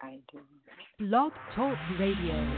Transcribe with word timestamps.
I 0.00 0.18
do. 0.30 0.40
Blog 1.00 1.32
Talk 1.56 1.76
Radio. 1.98 2.56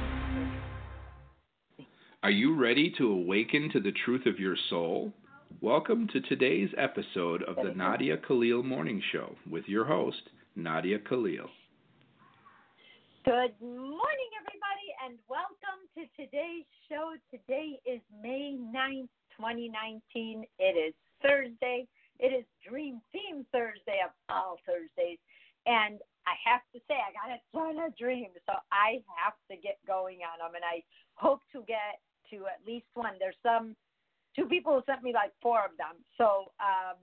Are 2.22 2.30
you 2.30 2.54
ready 2.54 2.92
to 2.98 3.10
awaken 3.10 3.70
to 3.72 3.80
the 3.80 3.92
truth 4.04 4.26
of 4.26 4.38
your 4.38 4.56
soul? 4.68 5.12
Welcome 5.62 6.06
to 6.12 6.20
today's 6.20 6.68
episode 6.76 7.42
of 7.44 7.56
the 7.56 7.72
Nadia 7.74 8.18
Khalil 8.18 8.62
Morning 8.62 9.02
Show 9.10 9.36
with 9.50 9.64
your 9.68 9.86
host, 9.86 10.20
Nadia 10.54 10.98
Khalil. 10.98 11.48
Good 13.24 13.54
morning, 13.62 14.30
everybody, 14.36 14.90
and 15.06 15.18
welcome 15.26 15.80
to 15.96 16.02
today's 16.22 16.66
show. 16.90 17.14
Today 17.30 17.80
is 17.86 18.02
May 18.22 18.58
9th, 18.60 19.08
2019. 19.38 20.44
It 20.58 20.62
is 20.62 20.94
Thursday. 21.22 21.86
It 22.18 22.34
is 22.34 22.44
Dream 22.68 23.00
Theme 23.12 23.46
Thursday 23.50 24.00
of 24.04 24.10
all 24.28 24.58
Thursdays. 24.66 25.18
And 25.66 26.00
I 26.26 26.34
have 26.44 26.60
to 26.74 26.78
say, 26.86 26.98
I 27.00 27.10
got 27.16 27.32
a 27.32 27.40
ton 27.52 27.80
of 27.80 27.96
dreams, 27.96 28.36
so 28.44 28.54
I 28.72 29.00
have 29.16 29.36
to 29.50 29.56
get 29.56 29.80
going 29.86 30.20
on 30.26 30.38
them. 30.40 30.54
And 30.54 30.64
I 30.64 30.84
hope 31.14 31.40
to 31.52 31.64
get 31.64 32.00
to 32.30 32.46
at 32.46 32.60
least 32.66 32.88
one. 32.94 33.16
There's 33.18 33.38
some, 33.42 33.76
two 34.36 34.46
people 34.46 34.74
who 34.76 34.82
sent 34.86 35.02
me 35.02 35.12
like 35.12 35.32
four 35.42 35.64
of 35.64 35.74
them. 35.80 35.98
So 36.18 36.52
um, 36.60 36.98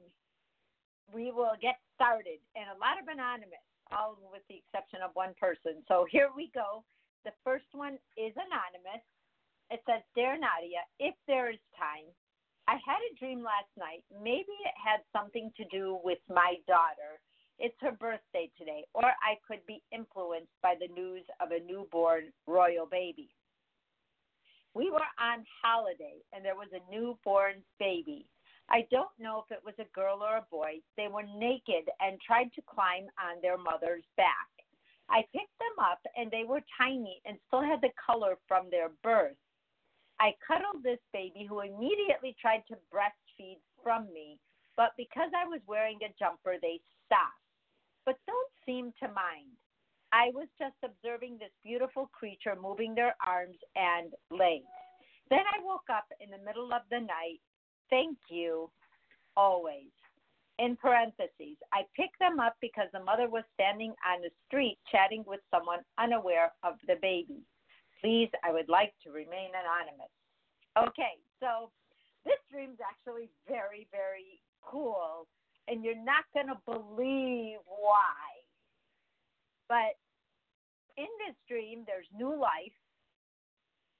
we 1.11 1.31
will 1.31 1.57
get 1.61 1.81
started. 1.95 2.39
And 2.55 2.69
a 2.69 2.77
lot 2.77 3.01
of 3.01 3.07
anonymous, 3.09 3.63
all 3.91 4.17
with 4.31 4.45
the 4.47 4.61
exception 4.61 5.01
of 5.03 5.11
one 5.15 5.33
person. 5.39 5.83
So 5.87 6.05
here 6.09 6.29
we 6.35 6.51
go. 6.53 6.83
The 7.25 7.35
first 7.43 7.67
one 7.73 7.99
is 8.15 8.31
anonymous. 8.35 9.03
It 9.71 9.83
says, 9.83 9.99
Dear 10.15 10.39
Nadia, 10.39 10.87
if 10.99 11.15
there 11.27 11.51
is 11.51 11.59
time, 11.75 12.07
I 12.67 12.75
had 12.83 12.99
a 12.99 13.15
dream 13.19 13.43
last 13.43 13.71
night. 13.79 14.03
Maybe 14.11 14.51
it 14.67 14.75
had 14.75 14.99
something 15.15 15.51
to 15.55 15.63
do 15.71 15.99
with 16.03 16.19
my 16.27 16.59
daughter 16.67 17.06
it's 17.59 17.75
her 17.81 17.91
birthday 17.91 18.49
today, 18.57 18.85
or 18.93 19.05
I 19.05 19.37
could 19.47 19.65
be 19.65 19.81
influenced 19.91 20.53
by 20.61 20.75
the 20.79 20.93
news 20.93 21.23
of 21.39 21.51
a 21.51 21.63
newborn 21.65 22.31
royal 22.45 22.85
baby. 22.85 23.29
We 24.73 24.91
were 24.91 25.09
on 25.19 25.43
holiday 25.63 26.21
and 26.33 26.45
there 26.45 26.55
was 26.55 26.69
a 26.71 26.93
newborn 26.93 27.63
baby. 27.79 28.27
I 28.69 28.85
don't 28.91 29.09
know 29.17 29.43
if 29.43 29.51
it 29.51 29.63
was 29.65 29.73
a 29.79 29.89
girl 29.95 30.21
or 30.21 30.37
a 30.37 30.45
boy. 30.51 30.81
They 30.97 31.07
were 31.07 31.23
naked 31.23 31.89
and 31.99 32.19
tried 32.21 32.53
to 32.53 32.61
climb 32.69 33.07
on 33.17 33.41
their 33.41 33.57
mother's 33.57 34.05
back. 34.17 34.51
I 35.09 35.23
picked 35.33 35.57
them 35.57 35.79
up 35.81 35.99
and 36.15 36.29
they 36.29 36.43
were 36.43 36.61
tiny 36.77 37.21
and 37.25 37.37
still 37.47 37.63
had 37.63 37.81
the 37.81 37.95
color 37.97 38.35
from 38.47 38.69
their 38.69 38.89
birth. 39.01 39.39
I 40.19 40.35
cuddled 40.45 40.83
this 40.83 40.99
baby 41.13 41.45
who 41.47 41.61
immediately 41.61 42.35
tried 42.39 42.61
to 42.67 42.77
breastfeed 42.93 43.57
from 43.81 44.11
me, 44.13 44.37
but 44.75 44.91
because 44.97 45.31
I 45.33 45.47
was 45.47 45.61
wearing 45.65 45.99
a 46.03 46.13
jumper, 46.19 46.57
they 46.61 46.81
stopped 47.05 47.46
but 48.07 48.15
don't 48.25 48.51
seem 48.65 48.93
to 49.03 49.11
mind. 49.11 49.51
I 50.13 50.31
was 50.33 50.47
just 50.57 50.79
observing 50.79 51.37
this 51.37 51.51
beautiful 51.63 52.09
creature 52.15 52.55
moving 52.55 52.95
their 52.95 53.13
arms 53.19 53.59
and 53.75 54.13
legs. 54.31 54.71
Then 55.29 55.43
I 55.43 55.59
woke 55.61 55.91
up 55.91 56.07
in 56.23 56.31
the 56.31 56.39
middle 56.47 56.71
of 56.71 56.87
the 56.89 57.03
night. 57.03 57.43
Thank 57.89 58.17
you, 58.31 58.71
always. 59.35 59.91
In 60.57 60.77
parentheses, 60.77 61.59
I 61.75 61.83
picked 61.99 62.17
them 62.17 62.39
up 62.39 62.55
because 62.61 62.87
the 62.93 63.03
mother 63.03 63.29
was 63.29 63.43
standing 63.53 63.93
on 64.07 64.23
the 64.23 64.31
street 64.47 64.79
chatting 64.89 65.25
with 65.27 65.41
someone 65.51 65.83
unaware 65.99 66.55
of 66.63 66.79
the 66.87 66.95
baby. 67.01 67.43
Please, 67.99 68.31
I 68.41 68.53
would 68.53 68.69
like 68.69 68.95
to 69.03 69.11
remain 69.11 69.51
anonymous. 69.51 70.13
Okay, 70.79 71.19
so 71.41 71.69
this 72.23 72.39
dream's 72.49 72.79
actually 72.79 73.27
very, 73.47 73.85
very 73.91 74.39
cool 74.63 75.16
and 75.77 75.85
you're 75.85 76.03
not 76.03 76.25
going 76.33 76.47
to 76.47 76.57
believe 76.65 77.61
why. 77.69 78.25
But 79.69 79.93
in 80.97 81.05
this 81.21 81.37
dream, 81.47 81.83
there's 81.85 82.09
new 82.17 82.33
life, 82.33 82.73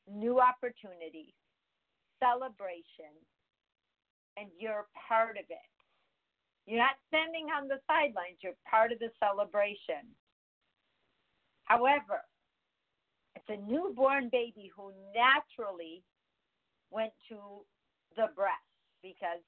new 0.09 0.42
opportunity, 0.42 1.36
celebration, 2.17 3.14
and 4.38 4.50
you're 4.57 4.88
part 5.07 5.38
of 5.38 5.46
it. 5.50 5.74
You're 6.66 6.81
not 6.81 6.97
standing 7.13 7.46
on 7.53 7.68
the 7.68 7.78
sidelines, 7.85 8.41
you're 8.41 8.57
part 8.68 8.91
of 8.91 8.97
the 8.97 9.13
celebration. 9.22 10.02
However, 11.66 12.25
it's 13.35 13.50
a 13.50 13.72
newborn 13.72 14.29
baby 14.31 14.72
who 14.75 14.91
naturally 15.13 16.02
went 16.90 17.13
to 17.29 17.38
the 18.16 18.34
breast 18.34 18.66
because 19.03 19.46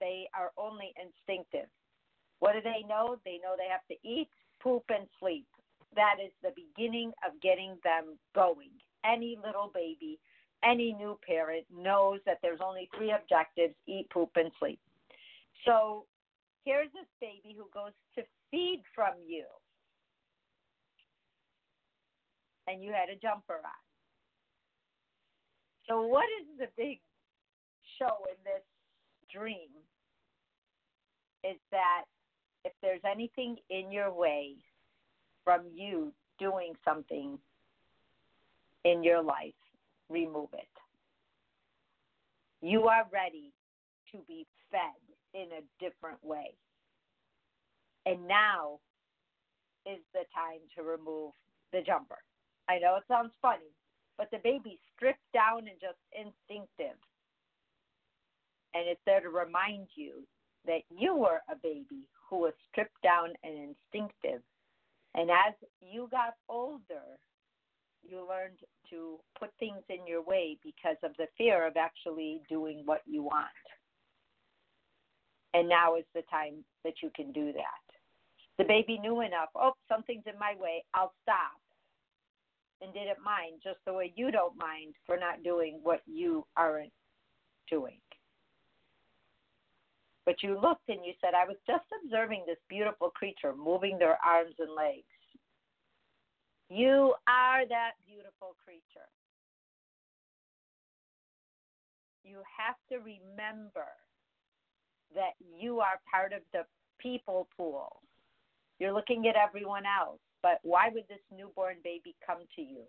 they 0.00 0.28
are 0.34 0.50
only 0.56 0.92
instinctive. 0.96 1.68
What 2.40 2.54
do 2.54 2.60
they 2.62 2.86
know? 2.88 3.16
They 3.24 3.38
know 3.42 3.54
they 3.56 3.68
have 3.70 3.86
to 3.88 4.08
eat, 4.08 4.28
poop, 4.62 4.84
and 4.88 5.06
sleep. 5.20 5.46
That 5.94 6.16
is 6.24 6.32
the 6.42 6.52
beginning 6.56 7.12
of 7.26 7.40
getting 7.42 7.76
them 7.84 8.18
going. 8.34 8.70
Any 9.04 9.36
little 9.44 9.70
baby, 9.72 10.18
any 10.64 10.92
new 10.92 11.18
parent 11.26 11.66
knows 11.70 12.20
that 12.26 12.38
there's 12.42 12.60
only 12.64 12.88
three 12.96 13.12
objectives 13.12 13.74
eat, 13.86 14.08
poop, 14.10 14.30
and 14.36 14.50
sleep. 14.58 14.78
So 15.66 16.06
here's 16.64 16.92
this 16.92 17.08
baby 17.20 17.54
who 17.56 17.66
goes 17.72 17.92
to 18.16 18.22
feed 18.50 18.82
from 18.94 19.14
you. 19.26 19.44
And 22.68 22.84
you 22.84 22.92
had 22.92 23.08
a 23.08 23.18
jumper 23.18 23.54
on. 23.54 23.82
So, 25.88 26.02
what 26.02 26.26
is 26.40 26.46
the 26.58 26.68
big 26.76 27.00
show 27.98 28.14
in 28.30 28.38
this 28.44 28.62
dream 29.32 29.74
is 31.44 31.56
that 31.70 32.04
if 32.64 32.72
there's 32.82 33.00
anything 33.10 33.56
in 33.70 33.90
your 33.90 34.12
way 34.12 34.54
from 35.44 35.62
you 35.72 36.12
doing 36.38 36.74
something 36.84 37.38
in 38.84 39.02
your 39.02 39.22
life, 39.22 39.54
remove 40.08 40.48
it. 40.52 40.68
You 42.62 42.88
are 42.88 43.06
ready 43.12 43.52
to 44.12 44.18
be 44.28 44.46
fed 44.70 44.80
in 45.34 45.46
a 45.52 45.84
different 45.84 46.22
way. 46.22 46.54
And 48.06 48.26
now 48.26 48.80
is 49.86 50.00
the 50.12 50.24
time 50.34 50.60
to 50.76 50.82
remove 50.82 51.32
the 51.72 51.80
jumper. 51.80 52.18
I 52.68 52.78
know 52.78 52.96
it 52.96 53.04
sounds 53.08 53.32
funny, 53.40 53.72
but 54.18 54.28
the 54.30 54.38
baby's 54.42 54.78
stripped 54.94 55.32
down 55.32 55.60
and 55.60 55.80
just 55.80 55.98
instinctive. 56.12 56.98
And 58.74 58.86
it's 58.86 59.00
there 59.06 59.20
to 59.20 59.30
remind 59.30 59.88
you 59.94 60.26
that 60.66 60.82
you 60.90 61.16
were 61.16 61.40
a 61.50 61.56
baby 61.62 62.08
who 62.28 62.38
was 62.38 62.52
stripped 62.70 63.02
down 63.02 63.30
and 63.42 63.74
instinctive. 63.92 64.42
And 65.14 65.30
as 65.30 65.54
you 65.80 66.08
got 66.10 66.34
older, 66.48 67.18
you 68.02 68.26
learned 68.28 68.58
to 68.90 69.18
put 69.38 69.50
things 69.58 69.82
in 69.88 70.06
your 70.06 70.22
way 70.22 70.56
because 70.62 70.96
of 71.02 71.12
the 71.18 71.26
fear 71.36 71.66
of 71.66 71.76
actually 71.76 72.42
doing 72.48 72.82
what 72.84 73.02
you 73.06 73.22
want. 73.22 73.46
And 75.52 75.68
now 75.68 75.96
is 75.96 76.04
the 76.14 76.22
time 76.30 76.64
that 76.84 76.94
you 77.02 77.10
can 77.14 77.32
do 77.32 77.52
that. 77.52 77.84
The 78.58 78.64
baby 78.64 78.98
knew 78.98 79.20
enough, 79.22 79.48
oh, 79.56 79.72
something's 79.88 80.24
in 80.26 80.38
my 80.38 80.54
way, 80.60 80.84
I'll 80.94 81.12
stop. 81.22 81.58
And 82.82 82.92
didn't 82.94 83.22
mind, 83.24 83.60
just 83.62 83.78
the 83.84 83.92
way 83.92 84.12
you 84.16 84.30
don't 84.30 84.56
mind 84.56 84.94
for 85.06 85.16
not 85.16 85.42
doing 85.42 85.80
what 85.82 86.00
you 86.06 86.46
aren't 86.56 86.92
doing. 87.68 87.98
But 90.26 90.42
you 90.42 90.60
looked 90.60 90.88
and 90.88 91.04
you 91.04 91.12
said, 91.20 91.34
I 91.34 91.46
was 91.46 91.56
just 91.66 91.84
observing 92.04 92.44
this 92.46 92.58
beautiful 92.68 93.10
creature 93.10 93.54
moving 93.56 93.98
their 93.98 94.18
arms 94.24 94.54
and 94.58 94.74
legs. 94.74 95.06
You 96.68 97.14
are 97.26 97.66
that 97.68 97.92
beautiful 98.06 98.54
creature. 98.64 99.08
You 102.22 102.38
have 102.58 102.76
to 102.90 102.98
remember 102.98 103.88
that 105.14 105.32
you 105.58 105.80
are 105.80 106.00
part 106.10 106.32
of 106.32 106.42
the 106.52 106.64
people 107.00 107.48
pool. 107.56 108.02
You're 108.78 108.92
looking 108.92 109.26
at 109.26 109.34
everyone 109.36 109.82
else, 109.84 110.20
but 110.42 110.60
why 110.62 110.90
would 110.92 111.08
this 111.08 111.18
newborn 111.36 111.76
baby 111.82 112.14
come 112.24 112.38
to 112.56 112.62
you? 112.62 112.82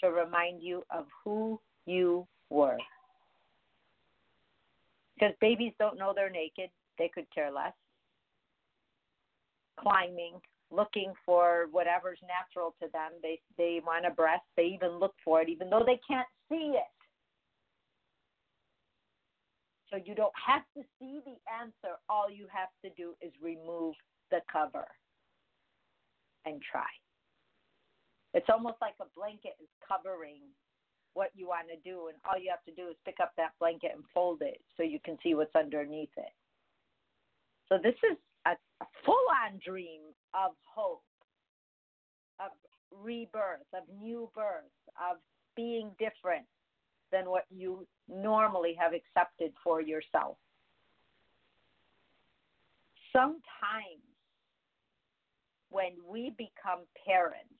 To 0.00 0.10
remind 0.10 0.62
you 0.62 0.82
of 0.90 1.06
who 1.24 1.58
you 1.86 2.26
were. 2.50 2.78
Because 5.14 5.34
babies 5.40 5.72
don't 5.78 5.98
know 5.98 6.12
they're 6.14 6.30
naked, 6.30 6.70
they 6.98 7.10
could 7.12 7.26
care 7.34 7.50
less. 7.50 7.72
Climbing, 9.78 10.40
looking 10.70 11.12
for 11.24 11.66
whatever's 11.70 12.18
natural 12.26 12.74
to 12.82 12.88
them. 12.92 13.12
They 13.22 13.40
they 13.58 13.80
want 13.84 14.06
a 14.06 14.10
breast. 14.10 14.42
They 14.56 14.64
even 14.64 14.98
look 14.98 15.14
for 15.24 15.42
it, 15.42 15.48
even 15.48 15.70
though 15.70 15.84
they 15.84 16.00
can't 16.08 16.28
see 16.48 16.74
it. 16.76 16.92
So 19.90 19.98
you 20.02 20.14
don't 20.14 20.32
have 20.46 20.62
to 20.76 20.82
see 20.98 21.20
the 21.24 21.36
answer. 21.52 22.00
All 22.08 22.30
you 22.30 22.46
have 22.50 22.70
to 22.82 22.90
do 22.96 23.12
is 23.20 23.30
remove 23.42 23.94
the 24.30 24.40
cover 24.50 24.86
and 26.46 26.60
try. 26.62 26.88
It's 28.32 28.48
almost 28.48 28.76
like 28.80 28.94
a 29.00 29.04
blanket 29.14 29.52
is 29.60 29.68
covering 29.86 30.40
what 31.14 31.30
you 31.34 31.46
want 31.46 31.68
to 31.68 31.76
do, 31.88 32.08
and 32.08 32.16
all 32.24 32.40
you 32.40 32.50
have 32.50 32.64
to 32.64 32.72
do 32.72 32.88
is 32.88 32.96
pick 33.04 33.16
up 33.22 33.32
that 33.36 33.52
blanket 33.58 33.92
and 33.94 34.04
fold 34.14 34.42
it 34.42 34.60
so 34.76 34.82
you 34.82 34.98
can 35.04 35.18
see 35.22 35.34
what's 35.34 35.54
underneath 35.54 36.10
it. 36.16 36.32
So 37.68 37.78
this 37.82 37.94
is 38.10 38.16
a, 38.46 38.56
full-on 39.04 39.60
dream 39.64 40.00
of 40.34 40.52
hope, 40.64 41.02
of 42.40 42.50
rebirth, 42.90 43.66
of 43.72 43.82
new 44.00 44.28
birth, 44.34 44.72
of 44.98 45.18
being 45.56 45.90
different 45.98 46.44
than 47.10 47.30
what 47.30 47.44
you 47.50 47.86
normally 48.08 48.74
have 48.78 48.92
accepted 48.92 49.52
for 49.62 49.80
yourself. 49.80 50.36
Sometimes 53.12 53.42
when 55.70 55.92
we 56.08 56.30
become 56.36 56.80
parents, 57.06 57.54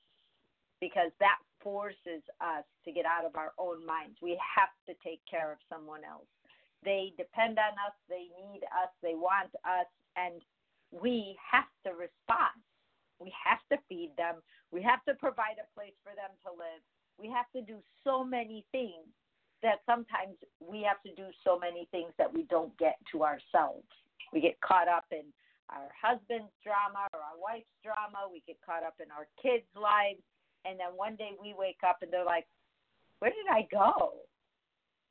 because 0.80 1.10
that 1.20 1.38
forces 1.62 2.22
us 2.40 2.64
to 2.84 2.92
get 2.92 3.06
out 3.06 3.24
of 3.24 3.36
our 3.36 3.52
own 3.58 3.84
minds, 3.86 4.18
we 4.22 4.38
have 4.38 4.72
to 4.86 4.94
take 5.02 5.20
care 5.30 5.52
of 5.52 5.58
someone 5.68 6.02
else. 6.04 6.28
They 6.84 7.14
depend 7.16 7.58
on 7.58 7.78
us, 7.78 7.94
they 8.08 8.26
need 8.34 8.62
us, 8.74 8.90
they 9.02 9.14
want 9.14 9.54
us, 9.64 9.86
and 10.16 10.42
we 10.90 11.38
have 11.38 11.70
to 11.86 11.94
respond. 11.94 12.58
We 13.20 13.32
have 13.38 13.62
to 13.70 13.78
feed 13.88 14.10
them, 14.18 14.42
we 14.72 14.82
have 14.82 15.04
to 15.04 15.14
provide 15.14 15.62
a 15.62 15.68
place 15.78 15.94
for 16.02 16.10
them 16.16 16.34
to 16.42 16.50
live. 16.50 16.82
We 17.20 17.30
have 17.30 17.46
to 17.54 17.62
do 17.62 17.78
so 18.02 18.24
many 18.24 18.66
things 18.72 19.06
that 19.62 19.78
sometimes 19.86 20.34
we 20.58 20.82
have 20.82 20.98
to 21.06 21.14
do 21.14 21.30
so 21.46 21.58
many 21.58 21.86
things 21.92 22.10
that 22.18 22.26
we 22.26 22.42
don't 22.50 22.76
get 22.78 22.98
to 23.12 23.22
ourselves. 23.22 23.86
We 24.32 24.40
get 24.40 24.58
caught 24.60 24.88
up 24.88 25.06
in 25.12 25.22
our 25.70 25.86
husband's 25.94 26.50
drama 26.66 27.06
or 27.14 27.20
our 27.22 27.38
wife's 27.38 27.70
drama. 27.84 28.26
We 28.26 28.42
get 28.46 28.58
caught 28.64 28.82
up 28.82 28.98
in 28.98 29.12
our 29.14 29.30
kids' 29.38 29.70
lives. 29.78 30.20
And 30.64 30.78
then 30.78 30.94
one 30.94 31.16
day 31.16 31.32
we 31.40 31.54
wake 31.56 31.80
up 31.86 31.98
and 32.02 32.12
they're 32.12 32.24
like, 32.24 32.46
where 33.18 33.30
did 33.30 33.50
I 33.50 33.66
go? 33.70 34.14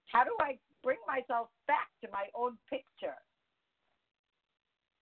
How 0.06 0.24
do 0.24 0.32
I 0.40 0.58
bring 0.84 1.00
myself 1.08 1.48
back 1.68 1.88
to 2.04 2.10
my 2.12 2.26
own 2.36 2.58
picture? 2.70 3.16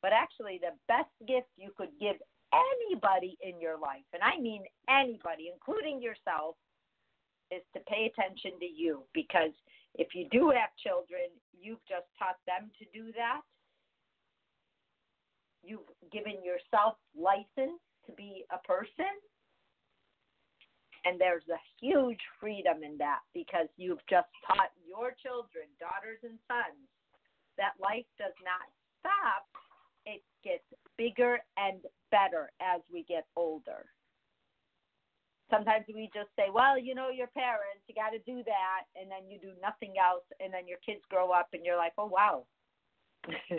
But 0.01 0.13
actually, 0.13 0.59
the 0.61 0.77
best 0.87 1.11
gift 1.27 1.49
you 1.57 1.71
could 1.77 1.89
give 1.99 2.15
anybody 2.53 3.37
in 3.41 3.59
your 3.59 3.77
life, 3.77 4.05
and 4.13 4.23
I 4.23 4.39
mean 4.39 4.63
anybody, 4.89 5.51
including 5.51 6.01
yourself, 6.01 6.55
is 7.51 7.61
to 7.73 7.81
pay 7.89 8.09
attention 8.09 8.59
to 8.59 8.65
you 8.65 9.03
because 9.13 9.51
if 9.95 10.13
you 10.13 10.27
do 10.31 10.49
have 10.49 10.69
children, 10.77 11.33
you've 11.59 11.83
just 11.89 12.05
taught 12.17 12.37
them 12.45 12.69
to 12.79 12.85
do 12.93 13.11
that. 13.13 13.41
You've 15.63 15.89
given 16.11 16.43
yourself 16.43 16.95
license 17.17 17.81
to 18.05 18.11
be 18.15 18.45
a 18.53 18.59
person. 18.65 19.17
And 21.05 21.19
there's 21.19 21.47
a 21.47 21.61
huge 21.79 22.19
freedom 22.39 22.83
in 22.83 22.97
that 22.97 23.19
because 23.33 23.67
you've 23.77 24.03
just 24.09 24.27
taught 24.45 24.71
your 24.83 25.15
children, 25.21 25.71
daughters 25.79 26.19
and 26.23 26.37
sons, 26.47 26.87
that 27.57 27.79
life 27.79 28.07
does 28.17 28.35
not 28.43 28.67
stop. 28.99 29.47
It 30.05 30.23
gets 30.43 30.65
bigger 30.97 31.39
and 31.57 31.79
better 32.11 32.51
as 32.59 32.81
we 32.91 33.03
get 33.07 33.27
older. 33.35 33.87
Sometimes 35.49 35.85
we 35.87 36.11
just 36.13 36.29
say, 36.35 36.53
well, 36.53 36.77
you 36.77 36.93
know, 36.93 37.09
your 37.09 37.27
parents, 37.33 37.81
you 37.87 37.95
got 37.95 38.13
to 38.13 38.21
do 38.21 38.43
that, 38.45 38.85
and 38.93 39.09
then 39.09 39.25
you 39.25 39.39
do 39.41 39.57
nothing 39.61 39.97
else, 39.97 40.23
and 40.39 40.53
then 40.53 40.67
your 40.67 40.77
kids 40.85 41.01
grow 41.09 41.31
up, 41.31 41.49
and 41.53 41.65
you're 41.65 41.77
like, 41.77 41.93
oh 41.97 42.05
wow, 42.05 42.45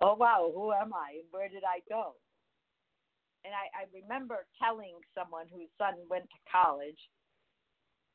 oh 0.00 0.14
wow, 0.14 0.50
who 0.54 0.72
am 0.72 0.94
I, 0.94 1.20
where 1.30 1.50
did 1.50 1.64
I 1.64 1.84
go? 1.86 2.14
And 3.44 3.52
I, 3.54 3.66
I 3.74 3.82
remember 3.90 4.46
telling 4.62 4.94
someone 5.18 5.50
whose 5.50 5.70
son 5.78 5.98
went 6.06 6.30
to 6.30 6.40
college 6.46 6.98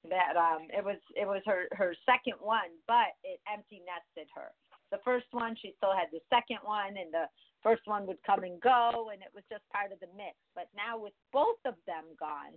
that 0.08 0.38
um 0.38 0.70
it 0.72 0.84
was 0.84 1.02
it 1.18 1.28
was 1.28 1.42
her 1.46 1.68
her 1.74 1.92
second 2.06 2.40
one, 2.40 2.72
but 2.88 3.18
it 3.24 3.42
empty 3.52 3.84
nested 3.84 4.30
her. 4.32 4.54
The 4.92 5.04
first 5.04 5.28
one, 5.32 5.56
she 5.60 5.76
still 5.76 5.92
had 5.92 6.08
the 6.16 6.24
second 6.32 6.64
one, 6.64 6.96
and 6.96 7.12
the 7.12 7.28
first 7.60 7.84
one 7.86 8.08
would 8.08 8.24
come 8.24 8.48
and 8.48 8.56
go, 8.62 9.12
and 9.12 9.20
it 9.20 9.36
was 9.36 9.44
just 9.52 9.68
part 9.68 9.92
of 9.92 10.00
the 10.00 10.08
mix. 10.16 10.40
But 10.56 10.72
now 10.72 10.96
with 10.96 11.12
both 11.36 11.60
of 11.68 11.76
them 11.84 12.08
gone, 12.16 12.56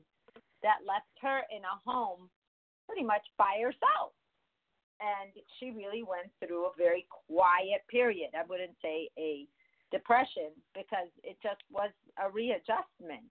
that 0.62 0.86
left 0.86 1.10
her 1.26 1.42
in 1.50 1.66
a 1.66 1.76
home 1.82 2.30
pretty 2.86 3.02
much 3.02 3.26
by 3.34 3.58
herself. 3.58 4.14
And 5.00 5.32
she 5.58 5.72
really 5.72 6.04
went 6.04 6.30
through 6.38 6.66
a 6.66 6.76
very 6.76 7.08
quiet 7.08 7.82
period. 7.88 8.30
I 8.36 8.44
wouldn't 8.46 8.76
say 8.82 9.08
a 9.18 9.48
depression 9.90 10.50
because 10.74 11.10
it 11.22 11.36
just 11.42 11.60
was 11.70 11.90
a 12.18 12.30
readjustment. 12.30 13.26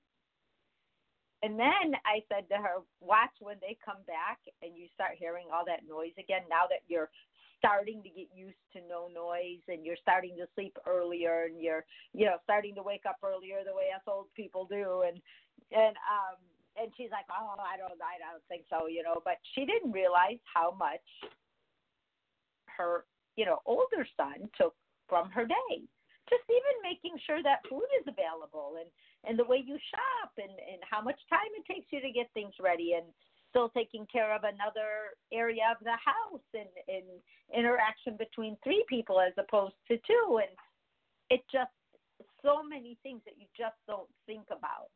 And 1.42 1.56
then 1.58 1.96
I 2.04 2.20
said 2.28 2.52
to 2.52 2.60
her, 2.60 2.84
watch 3.00 3.32
when 3.40 3.56
they 3.62 3.78
come 3.80 4.04
back 4.08 4.40
and 4.62 4.76
you 4.76 4.92
start 4.94 5.16
hearing 5.16 5.48
all 5.54 5.64
that 5.66 5.88
noise 5.88 6.16
again. 6.20 6.44
Now 6.50 6.68
that 6.68 6.84
you're 6.88 7.10
starting 7.58 8.04
to 8.04 8.10
get 8.12 8.28
used 8.36 8.60
to 8.76 8.80
no 8.88 9.08
noise 9.08 9.64
and 9.68 9.86
you're 9.86 10.00
starting 10.02 10.36
to 10.36 10.48
sleep 10.56 10.76
earlier 10.84 11.48
and 11.48 11.62
you're, 11.62 11.86
you 12.12 12.26
know, 12.26 12.36
starting 12.44 12.76
to 12.76 12.84
wake 12.84 13.08
up 13.08 13.24
earlier 13.24 13.64
the 13.64 13.76
way 13.76 13.88
us 13.96 14.04
old 14.08 14.28
people 14.36 14.68
do. 14.68 15.08
And, 15.08 15.20
and, 15.72 15.96
um, 16.12 16.40
and 16.80 16.92
she's 16.96 17.12
like, 17.12 17.26
"Oh, 17.30 17.56
I 17.60 17.76
don't, 17.78 18.00
I 18.00 18.16
don't 18.20 18.44
think 18.48 18.64
so," 18.70 18.88
you 18.88 19.04
know. 19.04 19.22
But 19.24 19.38
she 19.54 19.66
didn't 19.66 19.92
realize 19.92 20.40
how 20.54 20.72
much 20.72 21.04
her, 22.78 23.06
you 23.36 23.46
know, 23.46 23.60
older 23.66 24.08
son 24.16 24.50
took 24.56 24.76
from 25.08 25.30
her 25.32 25.46
day. 25.46 25.84
Just 26.30 26.46
even 26.50 26.76
making 26.86 27.18
sure 27.26 27.42
that 27.42 27.66
food 27.70 27.90
is 28.00 28.08
available, 28.08 28.78
and 28.80 28.90
and 29.26 29.38
the 29.38 29.50
way 29.50 29.64
you 29.66 29.78
shop, 29.90 30.32
and 30.38 30.52
and 30.52 30.82
how 30.86 31.02
much 31.02 31.20
time 31.30 31.50
it 31.58 31.66
takes 31.66 31.92
you 31.92 32.02
to 32.02 32.12
get 32.12 32.30
things 32.34 32.54
ready, 32.62 32.94
and 32.94 33.06
still 33.50 33.70
taking 33.70 34.06
care 34.06 34.34
of 34.36 34.44
another 34.44 35.18
area 35.34 35.74
of 35.74 35.84
the 35.84 35.98
house, 35.98 36.48
and 36.54 36.70
and 36.88 37.06
interaction 37.54 38.16
between 38.18 38.58
three 38.64 38.86
people 38.88 39.20
as 39.20 39.34
opposed 39.38 39.76
to 39.88 39.98
two, 40.06 40.40
and 40.42 40.54
it 41.30 41.42
just 41.52 41.74
so 42.44 42.62
many 42.64 42.98
things 43.04 43.22
that 43.26 43.36
you 43.38 43.48
just 43.58 43.76
don't 43.88 44.10
think 44.26 44.46
about. 44.52 44.90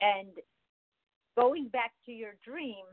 And 0.00 0.28
going 1.38 1.68
back 1.68 1.92
to 2.06 2.12
your 2.12 2.34
dream, 2.44 2.84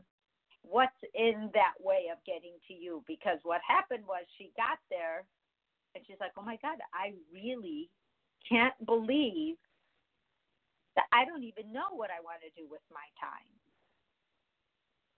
what's 0.62 1.00
in 1.14 1.50
that 1.54 1.74
way 1.80 2.10
of 2.12 2.18
getting 2.24 2.56
to 2.68 2.74
you? 2.74 3.02
Because 3.06 3.38
what 3.42 3.60
happened 3.66 4.04
was 4.06 4.24
she 4.36 4.52
got 4.56 4.78
there 4.90 5.24
and 5.94 6.04
she's 6.06 6.20
like, 6.20 6.32
oh 6.36 6.42
my 6.42 6.58
God, 6.62 6.78
I 6.92 7.14
really 7.32 7.90
can't 8.48 8.74
believe 8.86 9.56
that 10.96 11.06
I 11.12 11.24
don't 11.24 11.44
even 11.44 11.72
know 11.72 11.94
what 11.94 12.10
I 12.10 12.20
want 12.22 12.42
to 12.42 12.60
do 12.60 12.68
with 12.68 12.82
my 12.90 13.06
time. 13.20 13.48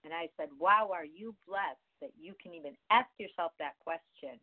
And 0.04 0.14
I 0.14 0.28
said, 0.37 0.48
wow, 0.58 0.90
are 0.92 1.04
you 1.04 1.34
blessed 1.46 1.84
that 2.00 2.10
you 2.19 2.34
can 2.42 2.54
even 2.54 2.72
ask 2.90 3.08
yourself 3.19 3.52
that 3.58 3.78
question? 3.81 4.40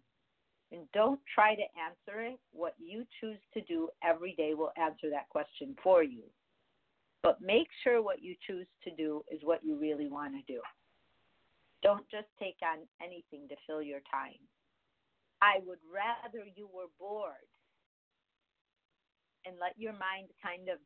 And 0.71 0.81
don't 0.93 1.19
try 1.33 1.55
to 1.55 1.63
answer 1.79 2.21
it. 2.21 2.39
What 2.51 2.75
you 2.77 3.05
choose 3.21 3.39
to 3.53 3.61
do 3.61 3.89
every 4.03 4.33
day 4.35 4.53
will 4.53 4.71
answer 4.77 5.09
that 5.09 5.29
question 5.29 5.75
for 5.81 6.03
you. 6.03 6.23
But 7.23 7.41
make 7.41 7.67
sure 7.83 8.01
what 8.03 8.21
you 8.21 8.35
choose 8.45 8.67
to 8.83 8.91
do 8.95 9.23
is 9.31 9.39
what 9.43 9.63
you 9.63 9.77
really 9.79 10.07
want 10.07 10.33
to 10.33 10.53
do. 10.53 10.59
Don't 11.83 12.09
just 12.09 12.27
take 12.39 12.57
on 12.63 12.79
anything 13.01 13.47
to 13.49 13.55
fill 13.65 13.81
your 13.81 14.01
time. 14.11 14.41
I 15.41 15.59
would 15.65 15.79
rather 15.93 16.45
you 16.55 16.67
were 16.73 16.89
bored 16.99 17.47
and 19.45 19.55
let 19.61 19.77
your 19.77 19.93
mind 19.93 20.27
kind 20.43 20.69
of 20.69 20.79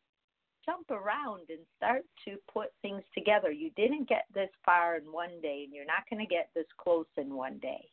jump 0.66 0.92
around 0.92 1.50
and 1.50 1.60
start 1.78 2.04
to 2.26 2.36
put 2.52 2.68
things 2.82 3.04
together. 3.16 3.52
You 3.52 3.72
didn't 3.76 4.10
get 4.10 4.26
this 4.34 4.50
far 4.66 4.98
in 4.98 5.04
one 5.12 5.42
day, 5.42 5.64
and 5.66 5.74
you're 5.74 5.86
not 5.86 6.04
going 6.10 6.20
to 6.26 6.30
get 6.30 6.50
this 6.54 6.68
close 6.78 7.08
in 7.18 7.34
one 7.34 7.58
day. 7.60 7.90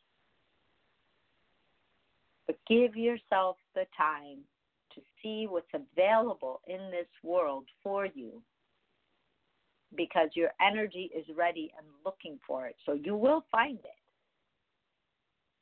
But 2.45 2.57
give 2.67 2.95
yourself 2.95 3.57
the 3.75 3.85
time 3.97 4.39
to 4.95 5.01
see 5.21 5.47
what's 5.47 5.71
available 5.73 6.61
in 6.67 6.91
this 6.91 7.07
world 7.23 7.65
for 7.83 8.05
you 8.05 8.41
because 9.95 10.29
your 10.33 10.51
energy 10.61 11.09
is 11.15 11.25
ready 11.35 11.71
and 11.77 11.87
looking 12.05 12.39
for 12.45 12.67
it. 12.67 12.75
So 12.85 12.93
you 12.93 13.15
will 13.15 13.45
find 13.51 13.79
it. 13.79 13.99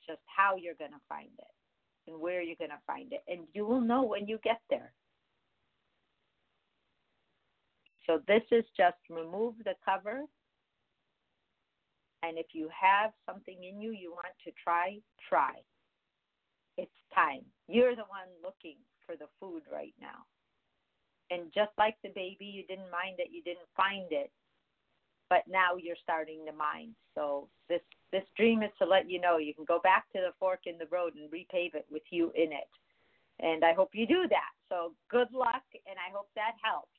Just 0.05 0.22
how 0.25 0.55
you're 0.55 0.75
going 0.75 0.91
to 0.91 1.01
find 1.10 1.31
it 1.38 2.10
and 2.10 2.19
where 2.19 2.41
you're 2.41 2.55
going 2.55 2.72
to 2.72 2.79
find 2.88 3.12
it. 3.12 3.24
And 3.27 3.41
you 3.53 3.65
will 3.65 3.81
know 3.81 4.03
when 4.03 4.27
you 4.27 4.39
get 4.43 4.62
there. 4.69 4.93
So 8.05 8.22
this 8.27 8.43
is 8.51 8.63
just 8.77 8.96
remove 9.10 9.55
the 9.65 9.74
cover. 9.84 10.22
And 12.24 12.38
if 12.38 12.48
you 12.53 12.69
have 12.81 13.12
something 13.25 13.63
in 13.63 13.81
you 13.81 13.91
you 13.91 14.12
want 14.12 14.34
to 14.46 14.51
try, 14.63 14.98
try. 15.29 15.53
It's 16.77 16.91
time. 17.13 17.41
You're 17.67 17.96
the 17.96 18.07
one 18.07 18.29
looking 18.41 18.77
for 19.05 19.15
the 19.15 19.27
food 19.39 19.63
right 19.72 19.93
now. 20.00 20.25
And 21.29 21.51
just 21.53 21.72
like 21.77 21.96
the 22.03 22.10
baby, 22.15 22.46
you 22.46 22.63
didn't 22.67 22.91
mind 22.91 23.15
that 23.17 23.31
you 23.31 23.43
didn't 23.43 23.67
find 23.75 24.07
it, 24.12 24.31
but 25.29 25.43
now 25.48 25.75
you're 25.75 26.00
starting 26.01 26.46
to 26.46 26.53
mind. 26.53 26.96
So 27.15 27.50
this 27.67 27.81
this 28.12 28.24
dream 28.38 28.63
is 28.63 28.72
to 28.79 28.86
let 28.86 29.10
you 29.10 29.19
know 29.19 29.38
you 29.38 29.53
can 29.53 29.65
go 29.65 29.79
back 29.84 30.05
to 30.13 30.19
the 30.19 30.31
fork 30.39 30.62
in 30.65 30.77
the 30.77 30.88
road 30.89 31.15
and 31.15 31.29
repave 31.29 31.75
it 31.75 31.86
with 31.91 32.03
you 32.10 32.31
in 32.36 32.53
it. 32.53 32.72
And 33.39 33.65
I 33.65 33.74
hope 33.74 33.89
you 33.93 34.07
do 34.07 34.25
that. 34.29 34.51
So 34.69 34.93
good 35.12 35.27
luck, 35.34 35.63
and 35.86 35.98
I 36.00 36.15
hope 36.15 36.29
that 36.36 36.55
helps. 36.63 36.96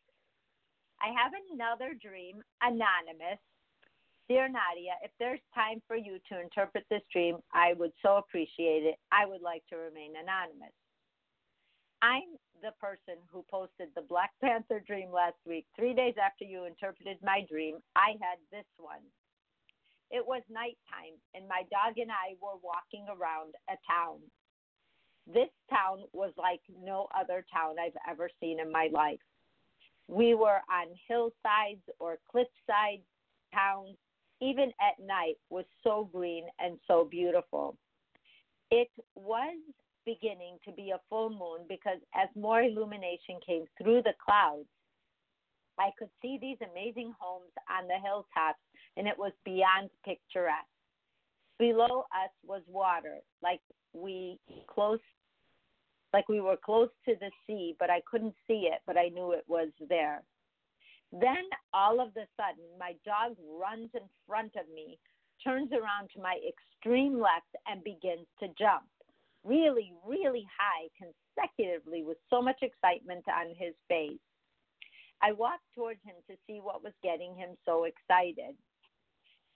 I 1.01 1.09
have 1.17 1.33
another 1.53 1.95
dream, 2.01 2.43
anonymous. 2.61 3.41
Dear 4.29 4.47
Nadia, 4.47 4.93
if 5.03 5.11
there's 5.19 5.41
time 5.55 5.81
for 5.89 5.97
you 5.97 6.19
to 6.29 6.41
interpret 6.41 6.85
this 6.91 7.03
dream, 7.11 7.39
I 7.55 7.73
would 7.79 7.93
so 8.03 8.17
appreciate 8.17 8.85
it. 8.85 8.97
I 9.11 9.25
would 9.25 9.41
like 9.41 9.63
to 9.71 9.77
remain 9.77 10.13
anonymous. 10.21 10.75
I'm 12.03 12.37
the 12.63 12.73
person 12.81 13.21
who 13.31 13.45
posted 13.51 13.89
the 13.95 14.03
Black 14.03 14.31
Panther 14.41 14.83
dream 14.87 15.11
last 15.13 15.39
week. 15.47 15.67
Three 15.77 15.95
days 15.95 16.15
after 16.23 16.45
you 16.45 16.65
interpreted 16.65 17.19
my 17.23 17.45
dream, 17.49 17.77
I 17.97 18.13
had 18.21 18.39
this 18.51 18.67
one. 18.79 19.03
It 20.11 20.27
was 20.27 20.43
nighttime, 20.51 21.19
and 21.35 21.47
my 21.47 21.63
dog 21.71 21.99
and 21.99 22.11
I 22.11 22.35
were 22.41 22.59
walking 22.63 23.07
around 23.09 23.55
a 23.69 23.77
town. 23.87 24.19
This 25.27 25.51
town 25.69 26.05
was 26.13 26.33
like 26.39 26.61
no 26.83 27.09
other 27.15 27.45
town 27.53 27.77
I've 27.79 27.99
ever 28.09 28.31
seen 28.41 28.61
in 28.61 28.73
my 28.73 28.89
life. 28.93 29.21
We 30.09 30.35
were 30.35 30.61
on 30.73 30.87
hillsides 31.07 31.85
or 31.99 32.19
cliffside 32.31 33.03
towns. 33.53 33.97
Even 34.41 34.73
at 34.81 35.05
night 35.05 35.35
was 35.51 35.65
so 35.83 36.09
green 36.13 36.45
and 36.59 36.79
so 36.87 37.05
beautiful. 37.05 37.77
It 38.71 38.89
was 39.15 39.59
beginning 40.09 40.57
to 40.65 40.73
be 40.73 40.91
a 40.91 41.01
full 41.11 41.29
moon 41.29 41.67
because 41.69 41.99
as 42.15 42.29
more 42.35 42.63
illumination 42.63 43.37
came 43.47 43.65
through 43.77 44.01
the 44.03 44.15
clouds, 44.25 44.69
I 45.79 45.91
could 45.99 46.09
see 46.23 46.39
these 46.41 46.57
amazing 46.73 47.13
homes 47.21 47.53
on 47.69 47.87
the 47.87 48.01
hilltops, 48.03 48.65
and 48.97 49.07
it 49.07 49.19
was 49.19 49.33
beyond 49.45 49.91
picturesque. 50.05 50.65
Below 51.59 52.05
us 52.17 52.33
was 52.47 52.63
water, 52.67 53.19
like 53.43 53.61
we 53.93 54.39
close, 54.67 54.99
like 56.15 56.29
we 56.29 56.41
were 56.41 56.57
close 56.57 56.89
to 57.05 57.15
the 57.21 57.31
sea, 57.47 57.77
but 57.79 57.91
I 57.91 58.01
couldn't 58.11 58.35
see 58.47 58.71
it, 58.73 58.81
but 58.87 58.97
I 58.97 59.09
knew 59.09 59.33
it 59.33 59.45
was 59.47 59.69
there. 59.89 60.23
Then 61.13 61.45
all 61.75 62.01
of 62.01 62.09
a 62.17 62.27
sudden, 62.37 62.65
my 62.79 62.95
dog 63.05 63.37
runs 63.61 63.91
in 63.95 64.09
front 64.27 64.53
of 64.57 64.73
me, 64.75 64.99
turns 65.45 65.71
around 65.73 66.09
to 66.15 66.23
my 66.23 66.39
extreme 66.49 67.21
left, 67.21 67.53
and 67.67 67.85
begins 67.85 68.27
to 68.41 68.49
jump 68.59 68.89
really, 69.45 69.93
really 70.07 70.47
high 70.59 70.89
consecutively 70.97 72.03
with 72.03 72.19
so 72.31 72.43
much 72.43 72.63
excitement 72.63 73.25
on 73.29 73.55
his 73.57 73.75
face. 73.89 74.19
I 75.23 75.33
walked 75.33 75.65
towards 75.75 76.01
him 76.05 76.15
to 76.29 76.37
see 76.47 76.61
what 76.63 76.83
was 76.83 76.93
getting 77.03 77.35
him 77.35 77.51
so 77.65 77.85
excited. 77.85 78.55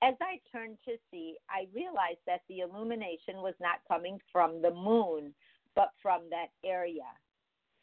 As 0.03 0.15
I 0.21 0.41
turned 0.51 0.79
to 0.89 0.97
see, 1.11 1.37
I 1.49 1.69
realized 1.73 2.23
that 2.27 2.41
the 2.49 2.61
illumination 2.61 3.37
was 3.37 3.55
not 3.61 3.87
coming 3.87 4.19
from 4.33 4.61
the 4.61 4.73
moon, 4.73 5.33
but 5.77 5.91
from 6.03 6.23
that 6.31 6.49
area. 6.65 7.07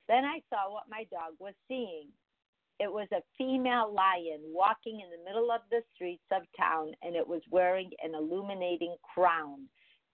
Then 0.09 0.25
I 0.25 0.41
saw 0.49 0.73
what 0.73 0.89
my 0.89 1.05
dog 1.09 1.35
was 1.39 1.53
seeing. 1.67 2.07
It 2.79 2.91
was 2.91 3.07
a 3.13 3.23
female 3.37 3.93
lion 3.93 4.41
walking 4.47 4.99
in 4.99 5.09
the 5.09 5.23
middle 5.23 5.51
of 5.51 5.61
the 5.71 5.81
streets 5.95 6.23
of 6.31 6.43
town, 6.57 6.91
and 7.03 7.15
it 7.15 7.27
was 7.27 7.41
wearing 7.51 7.91
an 8.03 8.15
illuminating 8.15 8.95
crown. 9.13 9.67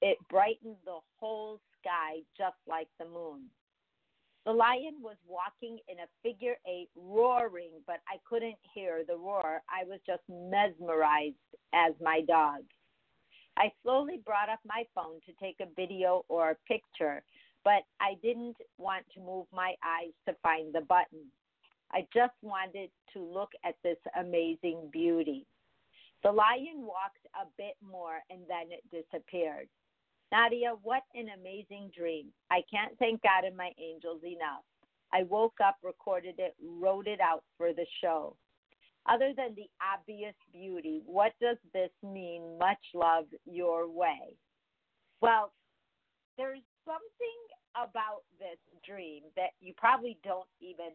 It 0.05 0.19
brightened 0.29 0.75
the 0.85 0.99
whole 1.19 1.59
sky 1.81 2.21
just 2.37 2.57
like 2.67 2.87
the 2.99 3.05
moon. 3.05 3.49
The 4.45 4.51
lion 4.51 4.97
was 5.01 5.15
walking 5.27 5.79
in 5.89 5.97
a 5.97 6.05
figure 6.21 6.57
eight, 6.67 6.89
roaring, 6.95 7.71
but 7.87 8.01
I 8.07 8.17
couldn't 8.29 8.59
hear 8.71 9.03
the 9.03 9.17
roar. 9.17 9.63
I 9.67 9.83
was 9.83 9.99
just 10.05 10.21
mesmerized 10.29 11.33
as 11.73 11.93
my 11.99 12.21
dog. 12.21 12.61
I 13.57 13.71
slowly 13.81 14.21
brought 14.23 14.47
up 14.47 14.59
my 14.63 14.83
phone 14.93 15.21
to 15.25 15.33
take 15.43 15.55
a 15.59 15.73
video 15.75 16.23
or 16.27 16.51
a 16.51 16.71
picture, 16.71 17.23
but 17.63 17.81
I 17.99 18.13
didn't 18.21 18.57
want 18.77 19.05
to 19.15 19.21
move 19.21 19.47
my 19.51 19.73
eyes 19.83 20.13
to 20.27 20.35
find 20.43 20.71
the 20.71 20.81
button. 20.81 21.25
I 21.91 22.05
just 22.13 22.35
wanted 22.43 22.91
to 23.13 23.23
look 23.23 23.53
at 23.65 23.73
this 23.81 23.97
amazing 24.19 24.89
beauty. 24.91 25.47
The 26.21 26.31
lion 26.31 26.81
walked 26.81 27.25
a 27.33 27.47
bit 27.57 27.73
more 27.81 28.19
and 28.29 28.41
then 28.47 28.67
it 28.69 28.83
disappeared. 28.91 29.67
Nadia, 30.31 30.73
what 30.81 31.03
an 31.13 31.27
amazing 31.39 31.91
dream. 31.95 32.27
I 32.51 32.61
can't 32.71 32.97
thank 32.99 33.21
God 33.21 33.45
and 33.45 33.55
my 33.55 33.71
angels 33.79 34.21
enough. 34.23 34.63
I 35.13 35.23
woke 35.23 35.57
up, 35.63 35.77
recorded 35.83 36.35
it, 36.39 36.55
wrote 36.61 37.07
it 37.07 37.19
out 37.21 37.43
for 37.57 37.73
the 37.73 37.85
show. 38.01 38.35
Other 39.07 39.33
than 39.37 39.53
the 39.55 39.69
obvious 39.79 40.33
beauty, 40.51 41.01
what 41.05 41.33
does 41.39 41.57
this 41.73 41.91
mean? 42.01 42.57
Much 42.59 42.81
love 42.93 43.25
your 43.45 43.87
way. 43.87 44.35
Well, 45.21 45.53
there's 46.37 46.65
something 46.85 47.41
about 47.75 48.23
this 48.39 48.57
dream 48.83 49.23
that 49.35 49.51
you 49.61 49.73
probably 49.77 50.17
don't 50.23 50.49
even 50.59 50.91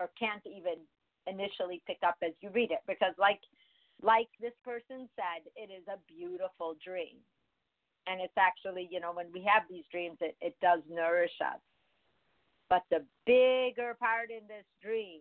or 0.00 0.10
can't 0.18 0.42
even 0.46 0.80
initially 1.26 1.82
pick 1.86 1.98
up 2.06 2.16
as 2.24 2.32
you 2.40 2.50
read 2.50 2.70
it 2.70 2.82
because 2.86 3.14
like 3.18 3.40
like 4.02 4.28
this 4.40 4.54
person 4.64 5.08
said, 5.14 5.46
it 5.54 5.70
is 5.70 5.86
a 5.86 5.98
beautiful 6.08 6.74
dream 6.84 7.22
and 8.06 8.20
it's 8.20 8.36
actually 8.38 8.88
you 8.90 9.00
know 9.00 9.12
when 9.12 9.26
we 9.32 9.40
have 9.42 9.62
these 9.70 9.84
dreams 9.90 10.16
it, 10.20 10.36
it 10.40 10.56
does 10.60 10.80
nourish 10.90 11.32
us. 11.40 11.60
But 12.68 12.84
the 12.90 13.04
bigger 13.26 13.94
part 13.98 14.30
in 14.30 14.48
this 14.48 14.64
dream 14.82 15.20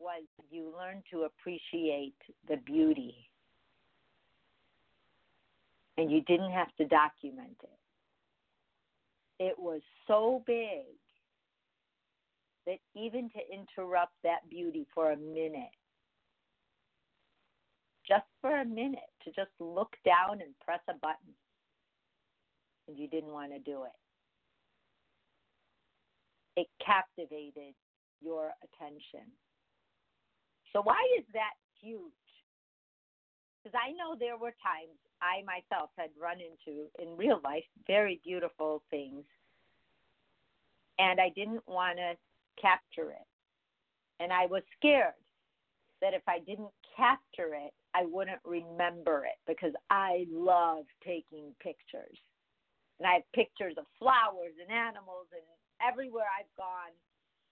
was 0.00 0.22
you 0.50 0.72
learn 0.76 1.02
to 1.12 1.24
appreciate 1.24 2.14
the 2.48 2.56
beauty. 2.56 3.14
And 5.98 6.10
you 6.10 6.22
didn't 6.22 6.52
have 6.52 6.74
to 6.78 6.86
document 6.86 7.56
it. 7.62 9.44
It 9.44 9.58
was 9.58 9.82
so 10.06 10.42
big 10.46 10.86
that 12.66 12.78
even 12.94 13.30
to 13.30 13.40
interrupt 13.52 14.14
that 14.22 14.48
beauty 14.48 14.86
for 14.94 15.12
a 15.12 15.16
minute 15.16 15.74
just 18.10 18.26
for 18.40 18.60
a 18.60 18.64
minute 18.64 19.14
to 19.22 19.30
just 19.30 19.52
look 19.60 19.94
down 20.04 20.42
and 20.42 20.50
press 20.64 20.80
a 20.88 20.94
button. 20.94 21.32
And 22.88 22.98
you 22.98 23.06
didn't 23.06 23.30
want 23.30 23.52
to 23.52 23.60
do 23.60 23.84
it. 23.84 23.98
It 26.60 26.66
captivated 26.84 27.74
your 28.20 28.50
attention. 28.64 29.30
So, 30.72 30.82
why 30.82 30.98
is 31.18 31.24
that 31.32 31.54
huge? 31.80 32.10
Because 33.62 33.78
I 33.78 33.92
know 33.92 34.16
there 34.18 34.36
were 34.36 34.54
times 34.58 34.98
I 35.22 35.44
myself 35.44 35.90
had 35.96 36.10
run 36.20 36.38
into 36.40 36.88
in 36.98 37.16
real 37.16 37.40
life 37.44 37.64
very 37.86 38.20
beautiful 38.24 38.82
things, 38.90 39.24
and 40.98 41.20
I 41.20 41.30
didn't 41.36 41.62
want 41.68 41.98
to 41.98 42.14
capture 42.60 43.10
it. 43.10 43.26
And 44.18 44.32
I 44.32 44.46
was 44.46 44.62
scared 44.76 45.19
that 46.00 46.14
if 46.14 46.22
I 46.26 46.38
didn't 46.40 46.72
capture 46.96 47.54
it, 47.54 47.72
I 47.94 48.06
wouldn't 48.06 48.40
remember 48.44 49.24
it 49.26 49.38
because 49.46 49.72
I 49.90 50.26
love 50.30 50.84
taking 51.04 51.52
pictures. 51.60 52.18
And 52.98 53.08
I 53.08 53.20
have 53.20 53.32
pictures 53.34 53.74
of 53.78 53.84
flowers 53.98 54.56
and 54.60 54.70
animals 54.70 55.28
and 55.32 55.44
everywhere 55.80 56.28
I've 56.28 56.52
gone. 56.56 56.92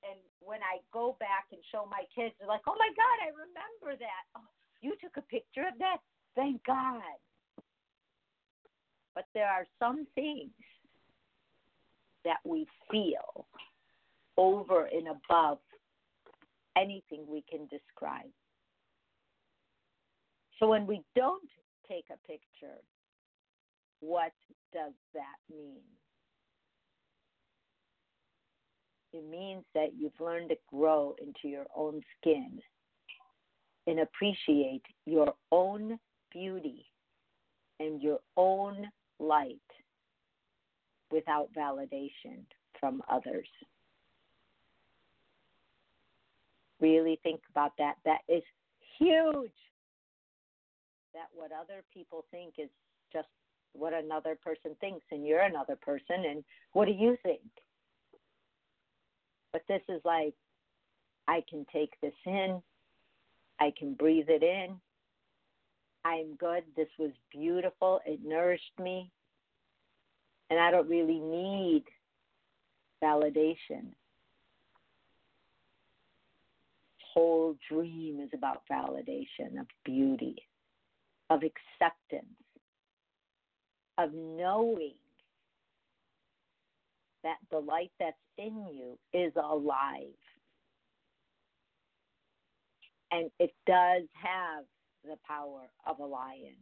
And 0.05 0.21
when 0.41 0.61
I 0.63 0.79
go 0.93 1.17
back 1.19 1.49
and 1.51 1.61
show 1.73 1.89
my 1.91 2.05
kids, 2.15 2.35
they're 2.39 2.49
like, 2.49 2.65
oh 2.69 2.77
my 2.79 2.93
God, 2.95 3.17
I 3.25 3.33
remember 3.33 3.99
that. 3.99 4.25
Oh, 4.37 4.49
you 4.81 4.95
took 5.01 5.17
a 5.17 5.27
picture 5.27 5.67
of 5.67 5.79
that? 5.79 5.99
Thank 6.37 6.65
God. 6.65 7.03
But 9.15 9.27
there 9.35 9.49
are 9.49 9.67
some 9.79 10.07
things 10.15 10.53
that 12.25 12.39
we 12.45 12.67
feel 12.91 13.47
over 14.37 14.85
and 14.87 15.09
above 15.09 15.59
anything 16.79 17.25
we 17.27 17.45
can 17.49 17.67
describe. 17.67 18.31
So 20.59 20.69
when 20.69 20.87
we 20.87 21.03
don't 21.15 21.49
take 21.89 22.07
a 22.11 22.27
picture, 22.27 22.79
what 24.01 24.33
does 24.73 24.93
that 25.15 25.55
mean? 25.55 25.83
It 29.13 29.29
means 29.29 29.65
that 29.75 29.91
you've 29.97 30.21
learned 30.21 30.51
to 30.51 30.57
grow 30.71 31.15
into 31.21 31.49
your 31.49 31.67
own 31.75 32.03
skin 32.21 32.61
and 33.87 34.01
appreciate 34.01 34.83
your 35.07 35.33
own 35.51 35.99
beauty 36.31 36.85
and 37.81 38.03
your 38.03 38.19
own 38.37 38.87
light 39.19 39.57
without 41.11 41.49
validation 41.57 42.45
from 42.79 43.03
others. 43.11 43.49
Really 46.81 47.19
think 47.23 47.41
about 47.51 47.73
that. 47.79 47.95
That 48.05 48.21
is 48.29 48.43
huge 48.99 49.51
that 51.15 51.29
what 51.35 51.51
other 51.53 51.83
people 51.93 52.25
think 52.31 52.55
is 52.59 52.69
just 53.13 53.29
what 53.73 53.93
another 53.93 54.37
person 54.43 54.77
thinks, 54.81 55.05
and 55.11 55.27
you're 55.27 55.43
another 55.43 55.77
person, 55.77 56.25
and 56.29 56.45
what 56.73 56.87
do 56.87 56.93
you 56.93 57.17
think? 57.23 57.41
But 59.53 59.63
this 59.69 59.83
is 59.89 60.01
like, 60.05 60.35
I 61.27 61.43
can 61.49 61.67
take 61.73 61.93
this 62.01 62.15
in, 62.27 62.63
I 63.61 63.73
can 63.77 63.95
breathe 63.95 64.29
it 64.29 64.43
in. 64.43 64.77
I'm 66.05 66.37
good. 66.37 66.63
This 66.77 66.89
was 66.99 67.11
beautiful. 67.31 68.01
It 68.07 68.21
nourished 68.25 68.79
me. 68.81 69.11
And 70.49 70.59
I 70.59 70.71
don't 70.71 70.89
really 70.89 71.19
need 71.19 71.85
validation. 73.03 73.93
Whole 77.15 77.57
dream 77.71 78.21
is 78.21 78.31
about 78.35 78.63
validation 78.71 79.59
of 79.59 79.67
beauty 79.85 80.37
of 81.31 81.43
acceptance, 81.43 82.27
of 83.99 84.13
knowing 84.13 84.95
that 87.23 87.37
the 87.51 87.59
light 87.59 87.91
that's 87.99 88.17
in 88.39 88.67
you 88.73 88.99
is 89.13 89.33
alive. 89.37 90.15
And 93.11 93.31
it 93.39 93.53
does 93.67 94.05
have 94.23 94.65
the 95.05 95.17
power 95.27 95.63
of 95.87 95.99
a 95.99 96.05
lion. 96.05 96.57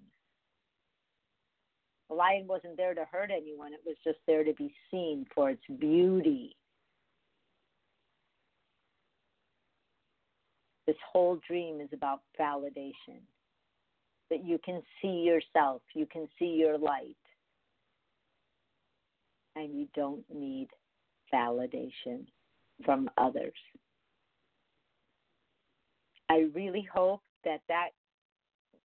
The 2.09 2.15
lion 2.15 2.47
wasn't 2.47 2.77
there 2.77 2.95
to 2.95 3.05
hurt 3.11 3.31
anyone, 3.31 3.73
it 3.73 3.81
was 3.85 3.97
just 4.05 4.19
there 4.27 4.45
to 4.45 4.55
be 4.55 4.73
seen 4.91 5.27
for 5.35 5.51
its 5.51 5.63
beauty. 5.79 6.57
This 10.87 10.97
whole 11.13 11.41
dream 11.47 11.81
is 11.81 11.89
about 11.93 12.21
validation 12.39 13.21
that 14.31 14.45
you 14.45 14.59
can 14.65 14.83
see 15.01 15.23
yourself, 15.23 15.83
you 15.95 16.07
can 16.07 16.29
see 16.39 16.47
your 16.47 16.79
light, 16.79 17.17
and 19.55 19.75
you 19.79 19.89
don't 19.95 20.25
need 20.33 20.69
validation 21.33 22.27
from 22.85 23.09
others. 23.17 23.55
I 26.29 26.47
really 26.55 26.87
hope 26.93 27.23
that 27.45 27.61
that 27.69 27.91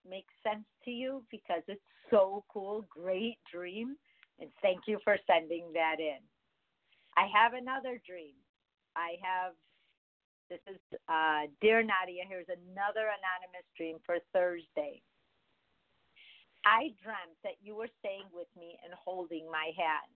makes 0.07 0.33
sense 0.43 0.65
to 0.85 0.91
you 0.91 1.23
because 1.31 1.63
it's 1.67 1.81
so 2.09 2.43
cool. 2.51 2.85
Great 2.89 3.37
dream. 3.51 3.95
And 4.39 4.49
thank 4.61 4.81
you 4.87 4.99
for 5.03 5.17
sending 5.27 5.65
that 5.73 5.97
in. 5.99 6.17
I 7.17 7.27
have 7.33 7.53
another 7.53 8.01
dream. 8.07 8.33
I 8.95 9.15
have, 9.21 9.53
this 10.51 10.59
is 10.67 10.83
uh, 11.07 11.47
Dear 11.63 11.79
Nadia, 11.79 12.27
here's 12.27 12.51
another 12.51 13.07
anonymous 13.07 13.63
dream 13.79 14.03
for 14.05 14.19
Thursday. 14.35 14.99
I 16.67 16.91
dreamt 16.99 17.39
that 17.47 17.55
you 17.63 17.79
were 17.79 17.87
staying 18.03 18.27
with 18.35 18.51
me 18.59 18.75
and 18.83 18.91
holding 18.93 19.47
my 19.47 19.71
hand. 19.79 20.11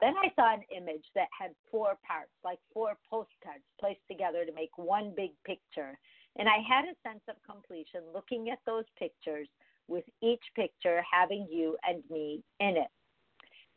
Then 0.00 0.16
I 0.16 0.32
saw 0.32 0.56
an 0.56 0.64
image 0.72 1.04
that 1.14 1.28
had 1.28 1.52
four 1.70 2.00
parts, 2.00 2.32
like 2.42 2.58
four 2.72 2.96
postcards 3.10 3.68
placed 3.78 4.00
together 4.08 4.48
to 4.48 4.56
make 4.56 4.72
one 4.76 5.12
big 5.14 5.36
picture. 5.44 6.00
And 6.40 6.48
I 6.48 6.64
had 6.64 6.88
a 6.88 6.96
sense 7.04 7.22
of 7.28 7.36
completion 7.44 8.00
looking 8.14 8.48
at 8.48 8.64
those 8.64 8.88
pictures, 8.98 9.48
with 9.88 10.04
each 10.22 10.44
picture 10.54 11.02
having 11.04 11.46
you 11.50 11.76
and 11.86 12.02
me 12.10 12.42
in 12.60 12.76
it. 12.76 12.92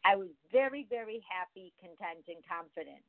I 0.06 0.16
was 0.16 0.28
very, 0.52 0.86
very 0.90 1.24
happy, 1.28 1.74
content, 1.80 2.26
and 2.28 2.44
confident. 2.48 3.04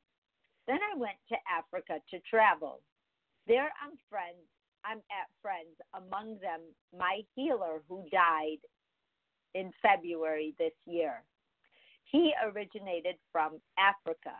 Then 0.67 0.79
I 0.79 0.97
went 0.97 1.17
to 1.29 1.35
Africa 1.47 1.99
to 2.11 2.19
travel. 2.29 2.81
There 3.47 3.69
I'm 3.83 3.97
friends 4.09 4.47
I'm 4.83 4.99
at 5.07 5.31
friends, 5.41 5.79
among 5.95 6.39
them 6.43 6.59
my 6.91 7.21
healer 7.35 7.81
who 7.87 8.03
died 8.11 8.59
in 9.55 9.71
February 9.81 10.53
this 10.59 10.75
year. 10.85 11.23
He 12.11 12.33
originated 12.43 13.15
from 13.31 13.59
Africa. 13.79 14.35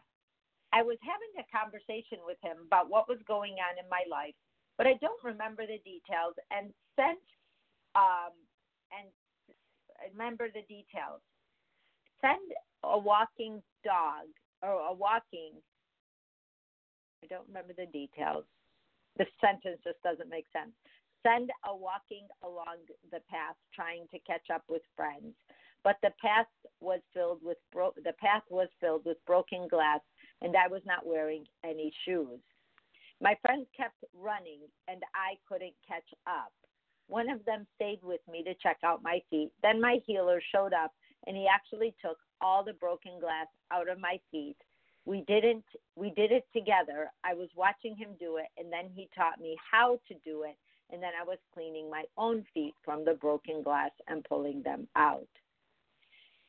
I 0.73 0.83
was 0.83 0.97
having 1.01 1.31
a 1.39 1.47
conversation 1.49 2.19
with 2.25 2.37
him 2.41 2.57
about 2.67 2.89
what 2.89 3.07
was 3.07 3.19
going 3.27 3.55
on 3.63 3.79
in 3.79 3.87
my 3.89 4.03
life, 4.09 4.35
but 4.77 4.87
I 4.87 4.93
don't 4.99 5.23
remember 5.23 5.63
the 5.65 5.79
details 5.85 6.35
and 6.51 6.73
sent 6.95 7.23
um, 7.95 8.33
and 8.91 9.07
remember 10.11 10.47
the 10.49 10.65
details. 10.67 11.21
Send 12.21 12.51
a 12.83 12.97
walking 12.97 13.61
dog 13.85 14.27
or 14.61 14.91
a 14.91 14.93
walking. 14.93 15.53
I 17.23 17.27
don't 17.27 17.47
remember 17.47 17.73
the 17.73 17.85
details. 17.85 18.43
The 19.17 19.25
sentence 19.39 19.79
just 19.83 20.01
doesn't 20.03 20.29
make 20.29 20.45
sense. 20.51 20.71
Send 21.23 21.49
a 21.65 21.75
walking 21.75 22.27
along 22.43 22.83
the 23.11 23.21
path 23.31 23.55
trying 23.73 24.07
to 24.11 24.19
catch 24.19 24.49
up 24.53 24.63
with 24.67 24.81
friends. 24.95 25.33
But 25.83 25.95
the 26.01 26.11
path 26.21 26.47
was 26.81 26.99
filled 27.13 27.39
with 27.41 27.57
bro- 27.71 27.93
the 28.03 28.13
path 28.19 28.43
was 28.49 28.67
filled 28.81 29.05
with 29.05 29.23
broken 29.25 29.67
glass 29.69 30.01
and 30.41 30.55
I 30.57 30.67
was 30.67 30.81
not 30.85 31.05
wearing 31.05 31.45
any 31.63 31.93
shoes. 32.03 32.39
My 33.21 33.35
friends 33.41 33.67
kept 33.75 34.03
running 34.13 34.59
and 34.89 35.01
I 35.15 35.35
couldn't 35.47 35.75
catch 35.87 36.07
up. 36.27 36.51
One 37.07 37.29
of 37.29 37.45
them 37.45 37.67
stayed 37.75 37.99
with 38.03 38.21
me 38.29 38.43
to 38.43 38.53
check 38.55 38.77
out 38.83 39.03
my 39.03 39.21
feet. 39.29 39.51
Then 39.61 39.79
my 39.79 39.99
healer 40.05 40.41
showed 40.53 40.73
up 40.73 40.91
and 41.27 41.37
he 41.37 41.47
actually 41.47 41.95
took 42.01 42.17
all 42.41 42.63
the 42.63 42.73
broken 42.73 43.19
glass 43.21 43.47
out 43.71 43.89
of 43.89 43.99
my 43.99 44.19
feet 44.31 44.57
we 45.05 45.21
didn't 45.27 45.65
we 45.95 46.09
did 46.11 46.31
it 46.31 46.45
together 46.53 47.11
i 47.23 47.33
was 47.33 47.49
watching 47.55 47.95
him 47.95 48.09
do 48.19 48.37
it 48.37 48.47
and 48.57 48.71
then 48.71 48.89
he 48.93 49.09
taught 49.15 49.39
me 49.39 49.57
how 49.71 49.99
to 50.07 50.15
do 50.25 50.43
it 50.43 50.57
and 50.93 51.01
then 51.01 51.11
I 51.19 51.23
was 51.23 51.39
cleaning 51.53 51.89
my 51.89 52.03
own 52.17 52.45
feet 52.53 52.75
from 52.85 53.03
the 53.03 53.13
broken 53.15 53.63
glass 53.63 53.91
and 54.07 54.23
pulling 54.23 54.61
them 54.61 54.87
out. 54.95 55.27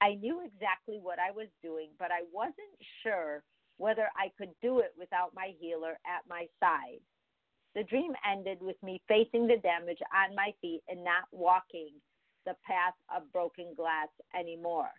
I 0.01 0.15
knew 0.17 0.45
exactly 0.45 0.99
what 1.01 1.19
I 1.19 1.31
was 1.31 1.49
doing, 1.63 1.89
but 1.99 2.11
I 2.11 2.21
wasn't 2.31 2.77
sure 3.03 3.43
whether 3.79 4.09
I 4.17 4.31
could 4.37 4.51
do 4.61 4.81
it 4.81 4.93
without 4.99 5.33
my 5.35 5.53
healer 5.59 5.99
at 6.07 6.29
my 6.29 6.47
side. 6.61 7.01
The 7.75 7.85
dream 7.85 8.13
ended 8.31 8.59
with 8.61 8.77
me 8.83 9.01
facing 9.09 9.47
the 9.47 9.57
damage 9.57 9.99
on 10.15 10.37
my 10.37 10.53
feet 10.61 10.83
and 10.89 11.03
not 11.03 11.25
walking 11.33 11.91
the 12.45 12.55
path 12.67 12.95
of 13.17 13.33
broken 13.33 13.75
glass 13.75 14.09
anymore. 14.39 14.91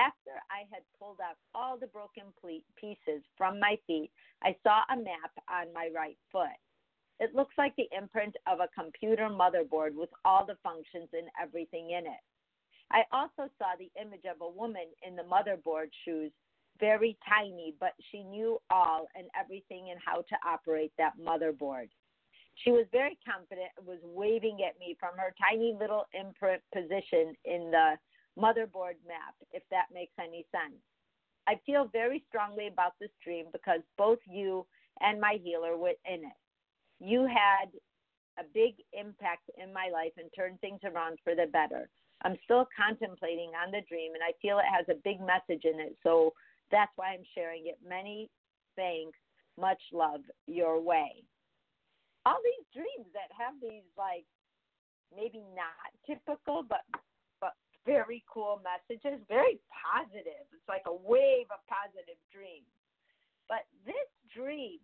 After 0.00 0.40
I 0.50 0.64
had 0.72 0.82
pulled 0.98 1.20
out 1.20 1.36
all 1.54 1.76
the 1.76 1.86
broken 1.86 2.32
pieces 2.80 3.22
from 3.36 3.60
my 3.60 3.76
feet, 3.86 4.10
I 4.42 4.56
saw 4.62 4.80
a 4.88 4.96
map 4.96 5.32
on 5.46 5.74
my 5.74 5.90
right 5.94 6.16
foot. 6.32 6.56
It 7.18 7.34
looks 7.34 7.52
like 7.58 7.76
the 7.76 7.88
imprint 7.96 8.34
of 8.46 8.60
a 8.60 8.68
computer 8.68 9.28
motherboard 9.28 9.94
with 9.94 10.08
all 10.24 10.46
the 10.46 10.56
functions 10.62 11.10
and 11.12 11.28
everything 11.40 11.90
in 11.90 12.06
it. 12.06 12.24
I 12.90 13.02
also 13.12 13.50
saw 13.58 13.76
the 13.78 13.90
image 14.00 14.24
of 14.24 14.40
a 14.40 14.48
woman 14.48 14.86
in 15.06 15.16
the 15.16 15.22
motherboard 15.22 15.90
shoes, 16.06 16.32
very 16.80 17.18
tiny, 17.28 17.74
but 17.78 17.92
she 18.10 18.22
knew 18.22 18.58
all 18.70 19.06
and 19.14 19.26
everything 19.38 19.90
and 19.90 20.00
how 20.02 20.22
to 20.22 20.36
operate 20.48 20.92
that 20.96 21.12
motherboard. 21.20 21.90
She 22.64 22.72
was 22.72 22.86
very 22.90 23.18
confident 23.28 23.68
and 23.76 23.86
was 23.86 24.00
waving 24.02 24.60
at 24.66 24.78
me 24.80 24.96
from 24.98 25.18
her 25.18 25.34
tiny 25.38 25.76
little 25.78 26.06
imprint 26.14 26.62
position 26.72 27.36
in 27.44 27.70
the 27.70 27.96
motherboard 28.38 28.98
map, 29.06 29.34
if 29.52 29.62
that 29.70 29.86
makes 29.92 30.12
any 30.18 30.46
sense. 30.50 30.80
I 31.48 31.54
feel 31.66 31.88
very 31.92 32.24
strongly 32.28 32.68
about 32.68 32.92
this 33.00 33.10
dream 33.24 33.46
because 33.52 33.80
both 33.96 34.18
you 34.26 34.66
and 35.00 35.20
my 35.20 35.38
healer 35.42 35.76
were 35.76 35.94
in 36.06 36.20
it 36.24 36.40
you 37.00 37.26
had 37.26 37.72
a 38.38 38.44
big 38.54 38.76
impact 38.92 39.50
in 39.58 39.72
my 39.72 39.88
life 39.92 40.12
and 40.16 40.30
turned 40.36 40.60
things 40.60 40.80
around 40.84 41.18
for 41.24 41.34
the 41.34 41.46
better. 41.50 41.88
I'm 42.22 42.36
still 42.44 42.68
contemplating 42.76 43.52
on 43.56 43.72
the 43.72 43.80
dream 43.88 44.12
and 44.14 44.22
I 44.22 44.36
feel 44.40 44.58
it 44.58 44.68
has 44.68 44.86
a 44.88 45.00
big 45.02 45.18
message 45.20 45.64
in 45.64 45.80
it. 45.80 45.96
So 46.02 46.32
that's 46.70 46.92
why 46.96 47.16
I'm 47.16 47.24
sharing 47.34 47.66
it. 47.66 47.78
Many 47.86 48.30
thanks. 48.76 49.18
Much 49.58 49.80
love 49.92 50.20
your 50.46 50.80
way. 50.80 51.24
All 52.24 52.38
these 52.44 52.66
dreams 52.72 53.08
that 53.12 53.32
have 53.36 53.54
these 53.60 53.88
like 53.96 54.24
maybe 55.16 55.42
not 55.56 55.90
typical 56.06 56.62
but 56.62 56.84
very 57.86 58.22
cool 58.28 58.60
messages, 58.62 59.20
very 59.28 59.58
positive. 59.70 60.44
It's 60.52 60.68
like 60.68 60.84
a 60.86 60.94
wave 60.94 61.48
of 61.50 61.60
positive 61.68 62.20
dreams. 62.32 62.68
But 63.48 63.66
this 63.84 64.08
dream 64.30 64.78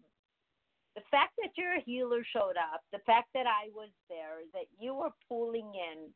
the 0.97 1.05
fact 1.11 1.37
that 1.45 1.53
your 1.61 1.79
healer 1.85 2.25
showed 2.33 2.57
up, 2.57 2.81
the 2.91 3.05
fact 3.05 3.29
that 3.35 3.45
I 3.47 3.69
was 3.77 3.93
there, 4.09 4.41
that 4.55 4.65
you 4.81 4.95
were 4.95 5.13
pulling 5.29 5.71
in 5.77 6.09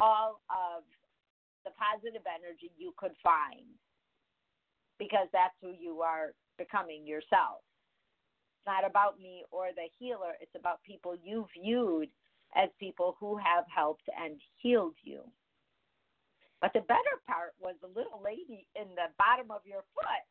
all 0.00 0.40
of 0.48 0.82
the 1.64 1.70
positive 1.76 2.24
energy 2.24 2.72
you 2.78 2.94
could 2.96 3.12
find 3.22 3.68
because 4.98 5.28
that's 5.30 5.54
who 5.60 5.76
you 5.78 6.00
are 6.00 6.32
becoming 6.56 7.06
yourself. 7.06 7.60
It's 8.56 8.66
not 8.66 8.88
about 8.88 9.20
me 9.20 9.44
or 9.50 9.68
the 9.76 9.92
healer, 9.98 10.32
it's 10.40 10.56
about 10.58 10.82
people 10.82 11.14
you 11.22 11.46
viewed 11.52 12.08
as 12.56 12.70
people 12.80 13.14
who 13.20 13.36
have 13.36 13.64
helped 13.68 14.08
and 14.18 14.40
healed 14.56 14.96
you. 15.04 15.20
But 16.60 16.72
the 16.72 16.80
better 16.80 17.16
part 17.26 17.54
was 17.60 17.76
the 17.80 17.88
little 17.88 18.20
lady 18.22 18.66
in 18.74 18.88
the 18.96 19.14
bottom 19.16 19.50
of 19.50 19.62
your 19.64 19.82
foot. 19.94 20.26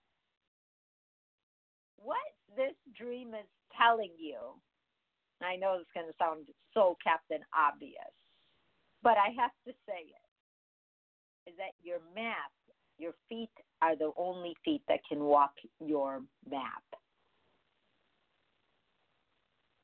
What 1.97 2.17
this 2.55 2.75
dream 2.97 3.33
is 3.33 3.47
telling 3.77 4.11
you, 4.17 4.37
I 5.41 5.55
know 5.55 5.77
it's 5.79 5.91
going 5.93 6.07
to 6.07 6.13
sound 6.19 6.47
so 6.73 6.97
Captain 7.03 7.41
Obvious, 7.55 8.11
but 9.03 9.17
I 9.17 9.29
have 9.39 9.51
to 9.65 9.73
say 9.85 10.03
it, 10.03 11.49
is 11.49 11.55
that 11.57 11.73
your 11.81 11.99
map, 12.13 12.51
your 12.97 13.13
feet 13.29 13.51
are 13.81 13.95
the 13.95 14.11
only 14.17 14.55
feet 14.65 14.81
that 14.89 14.99
can 15.07 15.19
walk 15.19 15.53
your 15.79 16.21
map. 16.49 16.83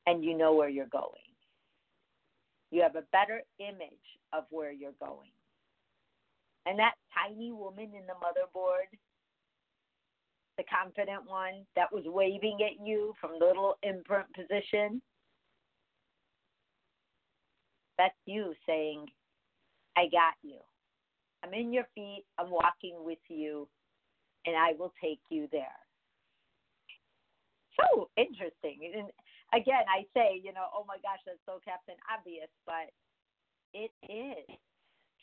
And 0.06 0.22
you 0.22 0.36
know 0.36 0.54
where 0.54 0.68
you're 0.68 0.86
going. 0.86 1.32
You 2.70 2.82
have 2.82 2.96
a 2.96 3.04
better 3.12 3.40
image 3.60 4.18
of 4.32 4.44
where 4.50 4.72
you're 4.72 4.92
going. 5.00 5.30
And 6.66 6.78
that 6.78 6.94
tiny 7.14 7.52
woman 7.52 7.90
in 7.94 8.06
the 8.06 8.14
motherboard 8.14 8.96
the 10.58 10.64
confident 10.64 11.28
one 11.28 11.66
that 11.76 11.92
was 11.92 12.04
waving 12.06 12.58
at 12.64 12.86
you 12.86 13.14
from 13.20 13.32
the 13.38 13.44
little 13.46 13.76
imprint 13.82 14.26
position. 14.34 15.02
That's 17.98 18.14
you 18.26 18.54
saying, 18.66 19.06
I 19.96 20.04
got 20.12 20.34
you. 20.42 20.58
I'm 21.44 21.54
in 21.54 21.72
your 21.72 21.86
feet. 21.94 22.24
I'm 22.38 22.50
walking 22.50 22.96
with 23.04 23.18
you. 23.28 23.68
and 24.46 24.56
I 24.56 24.72
will 24.78 24.92
take 25.02 25.20
you 25.30 25.48
there. 25.52 25.78
So 27.80 28.08
interesting. 28.16 28.92
And 28.96 29.08
again, 29.52 29.84
I 29.88 30.04
say, 30.14 30.40
you 30.42 30.52
know, 30.52 30.66
oh 30.74 30.84
my 30.86 30.96
gosh, 31.02 31.20
that's 31.26 31.38
so 31.46 31.60
Captain 31.64 31.96
Obvious, 32.12 32.48
but 32.66 32.92
it 33.72 33.90
is 34.06 34.46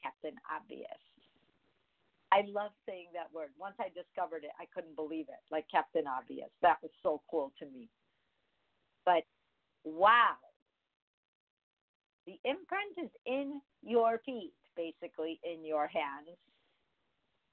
Captain 0.03 0.35
Obvious. 0.49 0.99
I 2.31 2.43
love 2.47 2.71
saying 2.87 3.07
that 3.13 3.27
word. 3.33 3.49
Once 3.59 3.75
I 3.79 3.91
discovered 3.91 4.43
it, 4.43 4.51
I 4.59 4.65
couldn't 4.73 4.95
believe 4.95 5.27
it. 5.27 5.43
Like 5.51 5.65
Captain 5.69 6.07
Obvious. 6.07 6.49
That 6.61 6.77
was 6.81 6.91
so 7.03 7.21
cool 7.29 7.51
to 7.59 7.65
me. 7.65 7.89
But 9.05 9.23
wow. 9.83 10.39
The 12.25 12.39
imprint 12.45 12.95
is 13.03 13.11
in 13.25 13.59
your 13.83 14.21
feet, 14.25 14.53
basically 14.77 15.39
in 15.43 15.65
your 15.65 15.87
hands. 15.87 16.37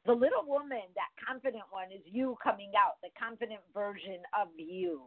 The 0.06 0.12
little 0.12 0.46
woman, 0.46 0.86
that 0.94 1.10
confident 1.26 1.64
one, 1.70 1.90
is 1.90 2.02
you 2.04 2.36
coming 2.42 2.72
out, 2.78 3.02
the 3.02 3.10
confident 3.18 3.60
version 3.74 4.22
of 4.38 4.48
you. 4.56 5.02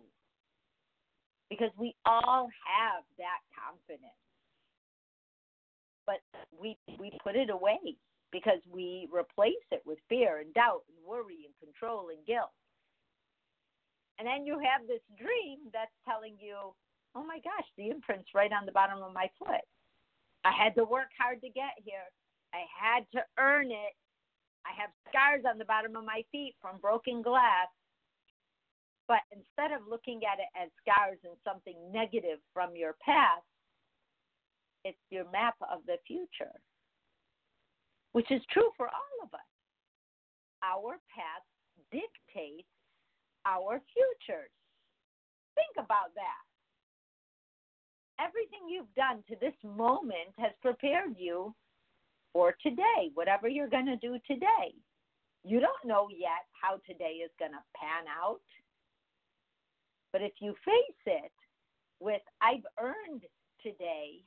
Because 1.50 1.72
we 1.78 1.96
all 2.06 2.50
have 2.68 3.04
that 3.18 3.40
confidence. 3.56 4.12
But 6.06 6.20
we 6.60 6.78
we 7.00 7.12
put 7.24 7.36
it 7.36 7.50
away 7.50 7.80
because 8.32 8.60
we 8.72 9.08
replace 9.12 9.68
it 9.72 9.84
with 9.86 10.00
fear 10.08 10.40
and 10.40 10.54
doubt 10.54 10.84
and 10.88 10.98
worry 11.06 11.46
and 11.46 11.56
control 11.60 12.10
and 12.10 12.26
guilt. 12.26 12.52
And 14.20 14.28
then 14.28 14.46
you 14.46 14.60
have 14.60 14.88
this 14.88 15.04
dream 15.18 15.60
that's 15.74 15.96
telling 16.08 16.38
you, 16.40 16.74
oh 17.16 17.24
my 17.24 17.40
gosh, 17.44 17.68
the 17.78 17.90
imprint's 17.90 18.32
right 18.34 18.52
on 18.52 18.66
the 18.66 18.72
bottom 18.72 19.02
of 19.04 19.14
my 19.14 19.30
foot. 19.38 19.66
I 20.44 20.52
had 20.52 20.76
to 20.76 20.86
work 20.86 21.10
hard 21.20 21.42
to 21.42 21.50
get 21.50 21.76
here. 21.84 22.08
I 22.54 22.64
had 22.70 23.04
to 23.14 23.22
earn 23.40 23.72
it. 23.72 23.94
I 24.66 24.74
have 24.80 24.92
scars 25.10 25.44
on 25.50 25.58
the 25.58 25.66
bottom 25.66 25.96
of 25.96 26.06
my 26.06 26.24
feet 26.32 26.56
from 26.62 26.78
broken 26.80 27.22
glass. 27.22 27.68
But 29.08 29.26
instead 29.34 29.76
of 29.76 29.90
looking 29.90 30.22
at 30.24 30.40
it 30.40 30.48
as 30.56 30.70
scars 30.80 31.18
and 31.24 31.36
something 31.44 31.76
negative 31.92 32.40
from 32.54 32.76
your 32.76 32.96
past, 33.04 33.44
it's 34.86 35.02
your 35.10 35.30
map 35.32 35.56
of 35.62 35.82
the 35.86 35.98
future 36.08 36.56
which 38.14 38.30
is 38.32 38.42
true 38.52 38.70
for 38.78 38.88
all 38.88 39.18
of 39.24 39.34
us. 39.34 39.40
Our 40.64 40.98
past 41.10 41.48
dictates 41.92 42.68
our 43.46 43.82
futures. 43.94 44.52
Think 45.56 45.86
about 45.86 46.14
that. 46.16 46.44
Everything 48.24 48.70
you've 48.70 48.94
done 48.96 49.24
to 49.30 49.36
this 49.42 49.58
moment 49.64 50.30
has 50.38 50.52
prepared 50.62 51.16
you 51.18 51.56
for 52.34 52.56
today, 52.62 53.10
whatever 53.16 53.48
you're 53.48 53.70
going 53.70 53.88
to 53.88 53.98
do 53.98 54.18
today. 54.28 54.74
You 55.44 55.60
don't 55.60 55.86
know 55.86 56.08
yet 56.12 56.46
how 56.62 56.78
today 56.88 57.20
is 57.26 57.32
going 57.40 57.52
to 57.52 57.64
pan 57.76 58.06
out. 58.08 58.42
But 60.14 60.22
if 60.22 60.34
you 60.40 60.54
face 60.64 61.02
it 61.06 61.32
with, 62.00 62.22
I've 62.42 62.66
earned 62.80 63.24
today, 63.64 64.22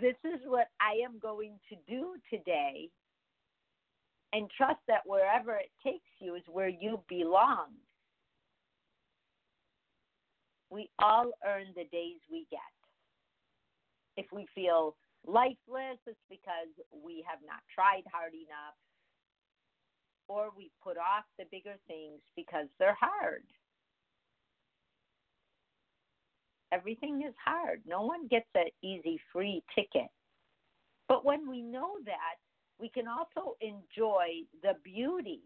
this 0.00 0.16
is 0.24 0.40
what 0.46 0.68
I 0.80 1.04
am 1.04 1.18
going 1.18 1.58
to 1.70 1.76
do 1.88 2.14
today. 2.30 2.90
And 4.32 4.50
trust 4.56 4.80
that 4.88 5.06
wherever 5.06 5.56
it 5.56 5.70
takes 5.82 6.10
you 6.20 6.34
is 6.34 6.42
where 6.50 6.68
you 6.68 7.00
belong. 7.08 7.68
We 10.70 10.90
all 10.98 11.32
earn 11.46 11.68
the 11.74 11.84
days 11.90 12.20
we 12.30 12.46
get. 12.50 12.60
If 14.18 14.26
we 14.30 14.46
feel 14.54 14.96
lifeless, 15.26 15.96
it's 16.06 16.18
because 16.28 16.68
we 16.92 17.24
have 17.26 17.38
not 17.46 17.60
tried 17.74 18.02
hard 18.12 18.34
enough, 18.34 18.76
or 20.28 20.50
we 20.54 20.70
put 20.84 20.98
off 20.98 21.24
the 21.38 21.46
bigger 21.50 21.76
things 21.86 22.20
because 22.36 22.66
they're 22.78 22.98
hard. 23.00 23.44
Everything 26.72 27.22
is 27.26 27.34
hard. 27.42 27.80
No 27.86 28.02
one 28.02 28.26
gets 28.28 28.48
an 28.54 28.68
easy 28.82 29.18
free 29.32 29.62
ticket. 29.74 30.10
But 31.08 31.24
when 31.24 31.48
we 31.48 31.62
know 31.62 31.96
that, 32.04 32.36
we 32.78 32.88
can 32.88 33.08
also 33.08 33.56
enjoy 33.60 34.44
the 34.62 34.74
beauty. 34.84 35.40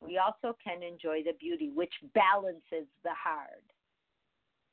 We 0.00 0.18
also 0.18 0.56
can 0.62 0.82
enjoy 0.82 1.22
the 1.24 1.34
beauty, 1.38 1.70
which 1.74 1.94
balances 2.14 2.86
the 3.02 3.14
hard. 3.14 3.62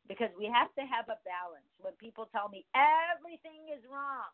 Because 0.08 0.30
we 0.38 0.46
have 0.46 0.74
to 0.76 0.82
have 0.82 1.06
a 1.10 1.18
balance. 1.26 1.70
When 1.82 1.94
people 1.94 2.30
tell 2.32 2.50
me 2.50 2.66
everything 2.76 3.74
is 3.74 3.82
wrong, 3.90 4.34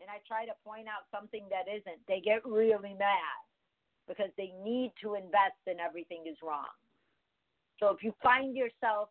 and 0.00 0.10
I 0.10 0.20
try 0.26 0.44
to 0.44 0.52
point 0.64 0.88
out 0.88 1.08
something 1.08 1.44
that 1.48 1.70
isn't, 1.70 2.00
they 2.08 2.20
get 2.20 2.44
really 2.44 2.92
mad 2.98 3.40
because 4.08 4.28
they 4.36 4.52
need 4.60 4.92
to 5.00 5.14
invest 5.14 5.60
in 5.66 5.80
everything 5.80 6.24
is 6.28 6.36
wrong. 6.42 6.72
So 7.80 7.88
if 7.90 8.02
you 8.02 8.12
find 8.22 8.56
yourself 8.56 9.08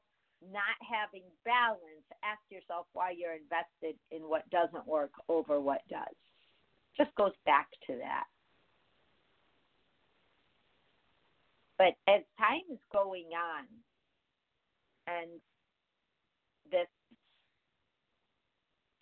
not 0.51 0.77
having 0.81 1.23
balance, 1.45 2.05
ask 2.23 2.41
yourself 2.49 2.87
why 2.93 3.11
you're 3.11 3.33
invested 3.33 3.99
in 4.11 4.21
what 4.29 4.49
doesn't 4.49 4.87
work 4.87 5.11
over 5.29 5.59
what 5.59 5.81
does. 5.89 6.15
Just 6.97 7.13
goes 7.15 7.33
back 7.45 7.67
to 7.87 7.97
that. 7.97 8.25
But 11.77 11.95
as 12.07 12.21
time 12.37 12.61
is 12.71 12.79
going 12.91 13.29
on, 13.33 13.65
and 15.07 15.29
this 16.71 16.87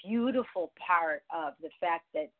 beautiful 0.03 0.71
part 0.85 1.23
of 1.33 1.53
the 1.61 1.69
fact 1.79 2.05
that 2.13 2.31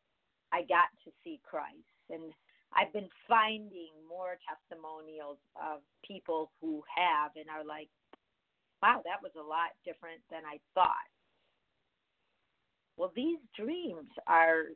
I 0.51 0.61
got 0.61 0.89
to 1.05 1.11
see 1.23 1.39
Christ 1.43 1.77
and 2.09 2.33
I've 2.73 2.93
been 2.93 3.09
finding 3.27 3.91
more 4.07 4.37
testimonials 4.47 5.37
of 5.55 5.81
people 6.07 6.51
who 6.61 6.83
have 6.95 7.31
and 7.35 7.49
are 7.49 7.65
like, 7.65 7.89
wow, 8.81 9.01
that 9.05 9.21
was 9.21 9.31
a 9.37 9.43
lot 9.43 9.75
different 9.85 10.21
than 10.31 10.41
I 10.45 10.59
thought. 10.73 11.11
Well, 12.97 13.11
these 13.15 13.39
dreams 13.57 14.09
are, 14.27 14.71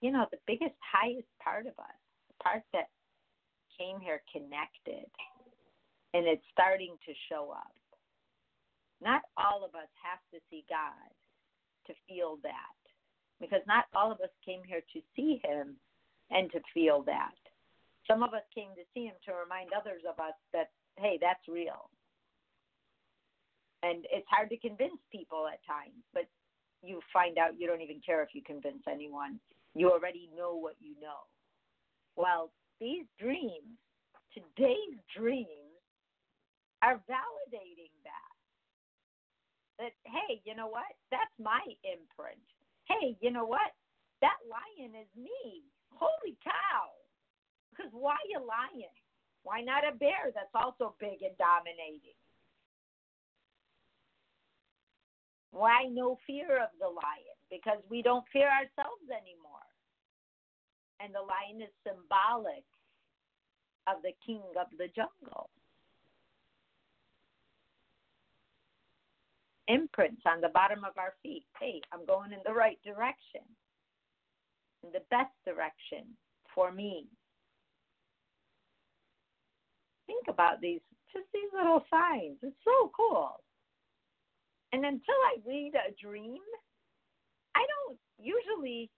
you 0.00 0.10
know, 0.10 0.26
the 0.30 0.38
biggest, 0.46 0.74
highest 0.80 1.28
part 1.42 1.66
of 1.66 1.76
us, 1.78 1.98
the 2.28 2.42
part 2.42 2.62
that 2.72 2.88
came 3.78 4.00
here 4.00 4.22
connected, 4.32 5.06
and 6.14 6.26
it's 6.26 6.44
starting 6.52 6.96
to 7.06 7.12
show 7.28 7.50
up. 7.52 7.76
Not 9.00 9.22
all 9.36 9.64
of 9.64 9.74
us 9.74 9.90
have 10.02 10.18
to 10.32 10.40
see 10.50 10.64
God 10.68 11.12
to 11.86 11.94
feel 12.08 12.38
that, 12.42 12.78
because 13.40 13.62
not 13.66 13.84
all 13.94 14.10
of 14.10 14.20
us 14.20 14.32
came 14.44 14.62
here 14.66 14.82
to 14.92 15.00
see 15.14 15.40
Him 15.44 15.76
and 16.30 16.50
to 16.52 16.60
feel 16.74 17.02
that. 17.06 17.34
Some 18.06 18.22
of 18.22 18.32
us 18.32 18.44
came 18.54 18.70
to 18.76 18.84
see 18.94 19.04
him 19.04 19.16
to 19.26 19.32
remind 19.34 19.70
others 19.76 20.02
of 20.08 20.18
us 20.18 20.34
that, 20.52 20.70
hey, 20.96 21.18
that's 21.20 21.46
real. 21.48 21.90
And 23.82 24.04
it's 24.10 24.26
hard 24.28 24.48
to 24.50 24.56
convince 24.56 24.98
people 25.12 25.46
at 25.46 25.60
times, 25.64 26.02
but 26.12 26.26
you 26.82 27.00
find 27.12 27.38
out 27.38 27.58
you 27.58 27.66
don't 27.66 27.82
even 27.82 28.00
care 28.04 28.22
if 28.22 28.30
you 28.32 28.42
convince 28.42 28.82
anyone. 28.90 29.38
You 29.74 29.90
already 29.90 30.30
know 30.36 30.54
what 30.54 30.74
you 30.80 30.94
know. 31.00 31.28
Well, 32.16 32.50
these 32.80 33.04
dreams, 33.20 33.78
today's 34.34 34.98
dreams, 35.16 35.48
are 36.82 37.00
validating 37.10 37.94
that. 38.02 38.34
That, 39.78 39.92
hey, 40.06 40.40
you 40.44 40.54
know 40.56 40.66
what? 40.66 40.90
That's 41.10 41.34
my 41.38 41.60
imprint. 41.84 42.42
Hey, 42.86 43.16
you 43.20 43.30
know 43.30 43.44
what? 43.44 43.74
That 44.20 44.38
lion 44.50 44.94
is 44.94 45.10
me. 45.14 45.62
Holy 45.94 46.36
cow. 46.42 46.92
Because 47.70 47.92
why 47.92 48.16
a 48.36 48.40
lion? 48.40 48.92
Why 49.42 49.60
not 49.60 49.86
a 49.86 49.96
bear 49.96 50.34
that's 50.34 50.54
also 50.54 50.94
big 51.00 51.22
and 51.22 51.36
dominating? 51.38 52.18
Why 55.50 55.88
no 55.90 56.18
fear 56.26 56.62
of 56.62 56.70
the 56.78 56.88
lion? 56.88 57.38
Because 57.50 57.78
we 57.88 58.02
don't 58.02 58.24
fear 58.32 58.48
ourselves 58.48 59.08
anymore. 59.08 59.64
And 61.00 61.14
the 61.14 61.22
lion 61.22 61.62
is 61.62 61.72
symbolic 61.86 62.66
of 63.86 64.02
the 64.02 64.12
king 64.26 64.42
of 64.60 64.66
the 64.76 64.88
jungle. 64.94 65.48
Imprints 69.68 70.22
on 70.26 70.40
the 70.40 70.48
bottom 70.48 70.84
of 70.84 70.98
our 70.98 71.14
feet. 71.22 71.44
Hey, 71.60 71.80
I'm 71.92 72.04
going 72.04 72.32
in 72.32 72.40
the 72.44 72.52
right 72.52 72.78
direction 72.84 73.42
in 74.84 74.90
the 74.92 75.02
best 75.10 75.32
direction 75.44 76.04
for 76.54 76.72
me. 76.72 77.06
Think 80.06 80.26
about 80.28 80.60
these, 80.60 80.80
just 81.12 81.26
these 81.32 81.50
little 81.52 81.84
signs. 81.90 82.38
It's 82.42 82.56
so 82.64 82.90
cool. 82.96 83.40
And 84.72 84.84
until 84.84 85.20
I 85.32 85.40
read 85.46 85.72
a 85.74 85.94
dream, 86.00 86.40
I 87.54 87.60
don't 87.60 87.98
usually 88.18 88.90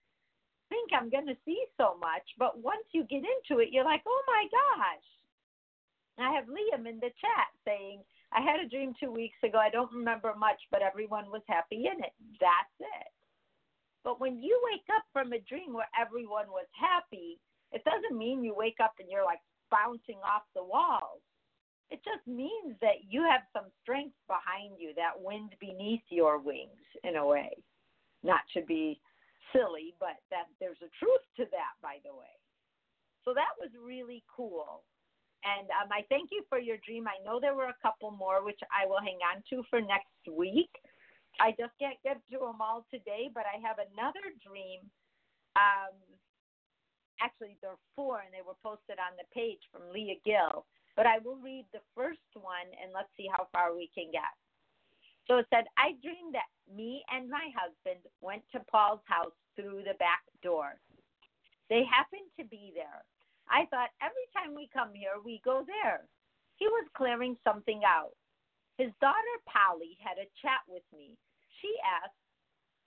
think 0.68 0.90
I'm 0.92 1.10
going 1.10 1.26
to 1.26 1.36
see 1.44 1.58
so 1.76 1.96
much, 2.00 2.22
but 2.38 2.62
once 2.62 2.84
you 2.92 3.04
get 3.04 3.22
into 3.26 3.60
it, 3.60 3.68
you're 3.70 3.84
like, 3.84 4.02
oh 4.06 4.22
my 4.26 4.46
gosh. 4.50 5.08
I 6.18 6.34
have 6.34 6.44
Liam 6.44 6.86
in 6.86 7.00
the 7.00 7.10
chat 7.20 7.48
saying, 7.64 8.02
I 8.32 8.40
had 8.40 8.60
a 8.60 8.68
dream 8.68 8.92
two 9.00 9.10
weeks 9.10 9.38
ago. 9.42 9.58
I 9.58 9.70
don't 9.70 9.92
remember 9.92 10.34
much, 10.38 10.60
but 10.70 10.82
everyone 10.82 11.30
was 11.30 11.42
happy 11.48 11.88
in 11.90 12.04
it. 12.04 12.12
That's 12.38 12.76
it. 12.78 13.12
But 14.04 14.20
when 14.20 14.38
you 14.38 14.60
wake 14.72 14.88
up 14.94 15.04
from 15.12 15.32
a 15.32 15.40
dream 15.40 15.74
where 15.74 15.90
everyone 15.98 16.48
was 16.48 16.66
happy, 16.72 17.38
it 17.72 17.84
doesn't 17.84 18.16
mean 18.16 18.42
you 18.42 18.54
wake 18.56 18.78
up 18.82 18.94
and 18.98 19.08
you're 19.10 19.24
like 19.24 19.40
bouncing 19.70 20.18
off 20.24 20.42
the 20.54 20.64
walls. 20.64 21.22
It 21.90 22.00
just 22.04 22.26
means 22.26 22.78
that 22.80 23.02
you 23.08 23.22
have 23.22 23.42
some 23.52 23.66
strength 23.82 24.14
behind 24.26 24.78
you, 24.78 24.94
that 24.94 25.18
wind 25.18 25.54
beneath 25.60 26.06
your 26.08 26.38
wings, 26.38 26.86
in 27.02 27.16
a 27.16 27.26
way. 27.26 27.50
Not 28.22 28.40
to 28.54 28.62
be 28.62 29.00
silly, 29.52 29.94
but 29.98 30.22
that 30.30 30.46
there's 30.60 30.80
a 30.82 30.90
truth 31.02 31.26
to 31.36 31.44
that, 31.50 31.74
by 31.82 31.98
the 32.04 32.14
way. 32.14 32.30
So 33.24 33.34
that 33.34 33.58
was 33.58 33.70
really 33.74 34.22
cool. 34.30 34.82
And 35.42 35.68
um, 35.82 35.88
I 35.90 36.04
thank 36.08 36.30
you 36.30 36.44
for 36.48 36.58
your 36.58 36.76
dream. 36.86 37.08
I 37.08 37.22
know 37.24 37.40
there 37.40 37.54
were 37.54 37.72
a 37.72 37.82
couple 37.82 38.10
more, 38.10 38.44
which 38.44 38.60
I 38.70 38.86
will 38.86 39.00
hang 39.00 39.18
on 39.24 39.42
to 39.50 39.64
for 39.68 39.80
next 39.80 40.22
week. 40.30 40.70
I 41.38 41.52
just 41.54 41.72
can't 41.78 42.00
get 42.02 42.18
to 42.32 42.38
them 42.40 42.60
all 42.60 42.84
today, 42.90 43.30
but 43.32 43.44
I 43.46 43.62
have 43.62 43.78
another 43.78 44.34
dream. 44.42 44.82
Um, 45.54 45.94
actually, 47.22 47.56
there 47.62 47.76
are 47.76 47.86
four, 47.94 48.20
and 48.24 48.32
they 48.34 48.44
were 48.44 48.58
posted 48.64 48.98
on 48.98 49.14
the 49.16 49.28
page 49.30 49.62
from 49.70 49.88
Leah 49.92 50.18
Gill. 50.24 50.66
But 50.96 51.06
I 51.06 51.22
will 51.22 51.38
read 51.38 51.64
the 51.72 51.84
first 51.94 52.26
one, 52.34 52.68
and 52.76 52.92
let's 52.92 53.12
see 53.16 53.30
how 53.30 53.46
far 53.52 53.72
we 53.76 53.88
can 53.94 54.10
get. 54.10 54.34
So 55.30 55.38
it 55.38 55.46
said, 55.48 55.70
I 55.78 55.94
dreamed 56.02 56.34
that 56.34 56.50
me 56.66 57.04
and 57.06 57.30
my 57.30 57.54
husband 57.54 58.02
went 58.20 58.42
to 58.52 58.60
Paul's 58.66 59.04
house 59.06 59.36
through 59.54 59.86
the 59.86 59.94
back 60.02 60.26
door. 60.42 60.80
They 61.68 61.86
happened 61.86 62.26
to 62.38 62.44
be 62.44 62.72
there. 62.74 63.06
I 63.46 63.66
thought 63.70 63.94
every 64.02 64.26
time 64.34 64.54
we 64.54 64.68
come 64.74 64.90
here, 64.94 65.22
we 65.24 65.40
go 65.44 65.62
there. 65.66 66.02
He 66.56 66.66
was 66.66 66.86
clearing 66.96 67.36
something 67.46 67.82
out. 67.86 68.18
His 68.80 68.96
daughter 68.96 69.36
Polly 69.44 70.00
had 70.00 70.16
a 70.16 70.32
chat 70.40 70.64
with 70.64 70.88
me. 70.96 71.12
She 71.60 71.68
asked, 71.84 72.16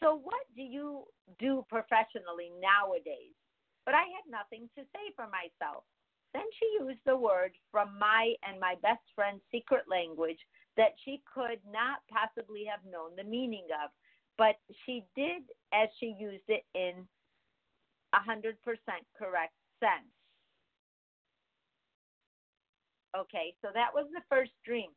So 0.01 0.17
what 0.17 0.41
do 0.58 0.63
you 0.63 1.06
do 1.38 1.63
professionally 1.69 2.49
nowadays? 2.58 3.38
But 3.86 3.93
I 3.93 4.10
had 4.10 4.25
nothing 4.25 4.65
to 4.73 4.82
say 4.89 5.13
for 5.15 5.29
myself. 5.29 5.86
Then 6.34 6.49
she 6.58 6.82
used 6.82 7.06
the 7.06 7.15
word 7.15 7.53
from 7.69 7.93
my 7.99 8.34
and 8.41 8.60
my 8.60 8.73
best 8.82 9.06
friend's 9.13 9.45
secret 9.51 9.86
language 9.86 10.41
that 10.77 10.97
she 11.06 11.21
could 11.29 11.62
not 11.69 12.01
possibly 12.10 12.65
have 12.65 12.82
known 12.89 13.13
the 13.15 13.29
meaning 13.29 13.69
of, 13.69 13.91
but 14.36 14.58
she 14.88 15.06
did 15.15 15.45
as 15.77 15.89
she 15.99 16.17
used 16.17 16.49
it 16.49 16.65
in 16.73 17.06
a 18.17 18.19
100% 18.25 18.58
correct 19.13 19.53
sense. 19.77 20.10
Okay, 23.13 23.53
so 23.62 23.69
that 23.75 23.93
was 23.93 24.08
the 24.10 24.25
first 24.27 24.58
dream. 24.65 24.89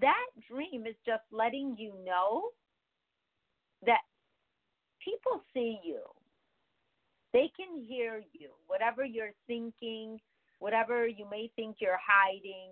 That 0.00 0.26
dream 0.50 0.86
is 0.86 0.96
just 1.06 1.22
letting 1.30 1.76
you 1.78 1.92
know 2.04 2.50
that 3.86 4.00
people 5.04 5.42
see 5.52 5.78
you. 5.84 6.00
They 7.32 7.50
can 7.56 7.84
hear 7.84 8.22
you. 8.32 8.50
Whatever 8.66 9.04
you're 9.04 9.34
thinking, 9.46 10.20
whatever 10.58 11.06
you 11.06 11.26
may 11.30 11.50
think 11.56 11.76
you're 11.80 12.00
hiding, 12.00 12.70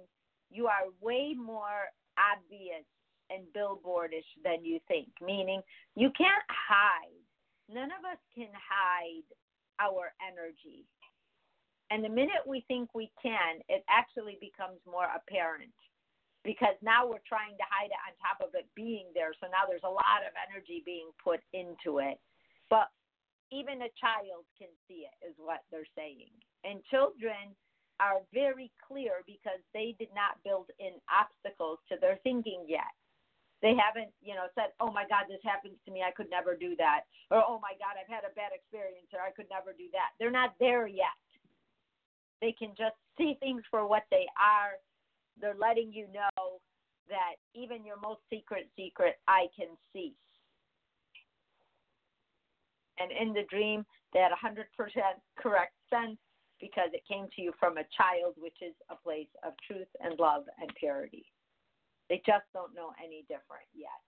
you 0.50 0.66
are 0.66 0.90
way 1.00 1.34
more 1.36 1.90
obvious 2.18 2.84
and 3.30 3.44
billboardish 3.56 4.28
than 4.44 4.64
you 4.64 4.78
think, 4.88 5.08
meaning 5.20 5.62
you 5.96 6.10
can't 6.16 6.46
hide. 6.48 7.22
None 7.68 7.90
of 7.90 8.04
us 8.04 8.18
can 8.34 8.48
hide 8.52 9.24
our 9.80 10.12
energy. 10.20 10.84
And 11.90 12.04
the 12.04 12.08
minute 12.08 12.44
we 12.46 12.64
think 12.68 12.94
we 12.94 13.10
can, 13.22 13.60
it 13.68 13.84
actually 13.88 14.38
becomes 14.40 14.78
more 14.90 15.08
apparent 15.14 15.72
because 16.44 16.74
now 16.82 17.06
we're 17.06 17.22
trying 17.26 17.54
to 17.56 17.66
hide 17.70 17.90
it 17.94 18.02
on 18.02 18.12
top 18.18 18.42
of 18.42 18.54
it 18.54 18.66
being 18.74 19.06
there. 19.14 19.30
So 19.38 19.46
now 19.46 19.66
there's 19.68 19.86
a 19.86 19.90
lot 19.90 20.26
of 20.26 20.34
energy 20.34 20.82
being 20.84 21.10
put 21.22 21.40
into 21.54 22.02
it. 22.02 22.18
But 22.70 22.90
even 23.54 23.86
a 23.86 23.92
child 24.00 24.48
can 24.58 24.72
see 24.88 25.06
it, 25.06 25.16
is 25.22 25.36
what 25.38 25.62
they're 25.70 25.88
saying. 25.94 26.32
And 26.64 26.82
children 26.90 27.54
are 28.00 28.24
very 28.34 28.72
clear 28.82 29.22
because 29.26 29.62
they 29.76 29.94
did 29.98 30.10
not 30.16 30.42
build 30.42 30.72
in 30.82 30.98
obstacles 31.06 31.78
to 31.92 32.00
their 32.00 32.18
thinking 32.24 32.66
yet. 32.66 32.90
They 33.62 33.78
haven't, 33.78 34.10
you 34.18 34.34
know, 34.34 34.50
said, 34.58 34.74
"Oh 34.80 34.90
my 34.90 35.06
God, 35.06 35.30
this 35.30 35.42
happens 35.44 35.78
to 35.86 35.92
me. 35.94 36.02
I 36.02 36.10
could 36.10 36.28
never 36.28 36.56
do 36.56 36.74
that," 36.76 37.06
or 37.30 37.44
"Oh 37.46 37.60
my 37.62 37.78
God, 37.78 37.94
I've 37.94 38.10
had 38.10 38.24
a 38.24 38.34
bad 38.34 38.50
experience," 38.50 39.06
or 39.14 39.20
"I 39.20 39.30
could 39.30 39.48
never 39.50 39.72
do 39.72 39.88
that." 39.92 40.18
They're 40.18 40.34
not 40.34 40.58
there 40.58 40.88
yet. 40.88 41.14
They 42.40 42.50
can 42.50 42.74
just 42.74 42.96
see 43.16 43.34
things 43.38 43.62
for 43.70 43.86
what 43.86 44.02
they 44.10 44.26
are. 44.34 44.80
They're 45.40 45.58
letting 45.58 45.92
you 45.92 46.06
know 46.12 46.60
that 47.08 47.36
even 47.54 47.84
your 47.84 47.98
most 48.00 48.20
secret 48.30 48.68
secret, 48.76 49.16
I 49.26 49.46
can 49.56 49.68
see. 49.92 50.14
And 52.98 53.10
in 53.10 53.32
the 53.32 53.42
dream, 53.50 53.84
they 54.12 54.20
had 54.20 54.32
100% 54.32 54.64
correct 55.38 55.74
sense 55.90 56.18
because 56.60 56.94
it 56.94 57.02
came 57.10 57.26
to 57.34 57.42
you 57.42 57.52
from 57.58 57.76
a 57.76 57.90
child, 57.96 58.38
which 58.38 58.62
is 58.62 58.74
a 58.90 58.96
place 58.96 59.30
of 59.42 59.52
truth 59.66 59.88
and 59.98 60.18
love 60.20 60.44
and 60.60 60.70
purity. 60.78 61.26
They 62.08 62.22
just 62.24 62.46
don't 62.54 62.74
know 62.74 62.92
any 63.02 63.26
different 63.26 63.66
yet. 63.74 64.04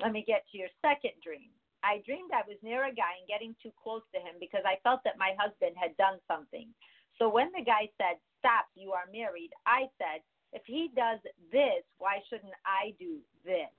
Let 0.00 0.12
me 0.12 0.24
get 0.26 0.48
to 0.50 0.58
your 0.58 0.72
second 0.80 1.20
dream. 1.22 1.52
I 1.84 2.00
dreamed 2.06 2.30
I 2.30 2.46
was 2.46 2.56
near 2.62 2.86
a 2.86 2.94
guy 2.94 3.18
and 3.18 3.28
getting 3.28 3.54
too 3.60 3.74
close 3.74 4.06
to 4.14 4.22
him 4.22 4.38
because 4.38 4.62
I 4.64 4.78
felt 4.86 5.02
that 5.04 5.18
my 5.18 5.34
husband 5.36 5.74
had 5.74 5.98
done 5.98 6.22
something. 6.30 6.70
So 7.18 7.28
when 7.28 7.50
the 7.56 7.64
guy 7.64 7.88
said, 7.98 8.18
Stop, 8.38 8.66
you 8.74 8.92
are 8.92 9.06
married, 9.12 9.50
I 9.66 9.86
said, 9.98 10.22
If 10.52 10.62
he 10.66 10.90
does 10.94 11.18
this, 11.52 11.84
why 11.98 12.18
shouldn't 12.28 12.56
I 12.66 12.94
do 12.98 13.18
this? 13.44 13.70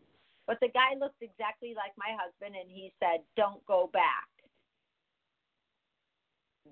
But 0.47 0.59
the 0.59 0.71
guy 0.71 0.95
looked 0.99 1.21
exactly 1.21 1.73
like 1.75 1.95
my 1.97 2.15
husband 2.15 2.55
and 2.55 2.69
he 2.69 2.93
said, 2.99 3.23
Don't 3.35 3.63
go 3.65 3.89
back. 3.91 4.29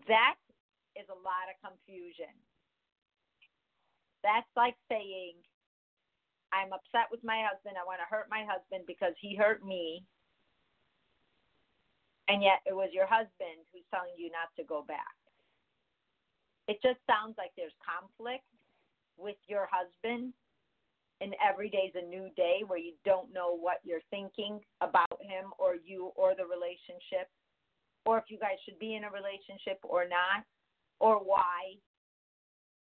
That 0.08 0.36
is 0.95 1.08
a 1.12 1.19
lot 1.24 1.52
of 1.52 1.60
confusion. 1.60 2.32
That's 4.24 4.50
like 4.56 4.76
saying, 4.88 5.36
I'm 6.54 6.74
upset 6.76 7.10
with 7.10 7.24
my 7.24 7.43
husband. 7.47 7.80
I 7.80 7.88
want 7.88 8.00
to 8.04 8.12
hurt 8.12 8.28
my 8.30 8.43
husband 8.43 8.84
because 8.86 9.15
he 9.19 9.36
hurt 9.36 9.65
me 9.65 10.04
and 12.32 12.43
yet 12.43 12.63
it 12.65 12.76
was 12.76 12.89
your 12.93 13.08
husband 13.08 13.60
who's 13.71 13.88
telling 13.91 14.15
you 14.17 14.32
not 14.32 14.47
to 14.56 14.63
go 14.63 14.84
back. 14.88 15.21
It 16.72 16.80
just 16.80 17.04
sounds 17.04 17.36
like 17.38 17.52
there's 17.58 17.76
conflict 17.84 18.48
with 19.20 19.36
your 19.52 19.68
husband, 19.68 20.32
and 21.20 21.36
every 21.44 21.68
day's 21.68 21.92
a 22.00 22.08
new 22.08 22.30
day 22.38 22.64
where 22.66 22.80
you 22.80 22.94
don't 23.04 23.28
know 23.34 23.52
what 23.60 23.84
you're 23.84 24.08
thinking 24.10 24.62
about 24.80 25.20
him 25.20 25.52
or 25.60 25.76
you 25.76 26.14
or 26.16 26.32
the 26.32 26.48
relationship, 26.48 27.28
or 28.06 28.18
if 28.20 28.24
you 28.30 28.40
guys 28.40 28.56
should 28.64 28.80
be 28.80 28.96
in 28.96 29.04
a 29.04 29.12
relationship 29.12 29.84
or 29.84 30.08
not, 30.08 30.48
or 31.02 31.18
why. 31.18 31.76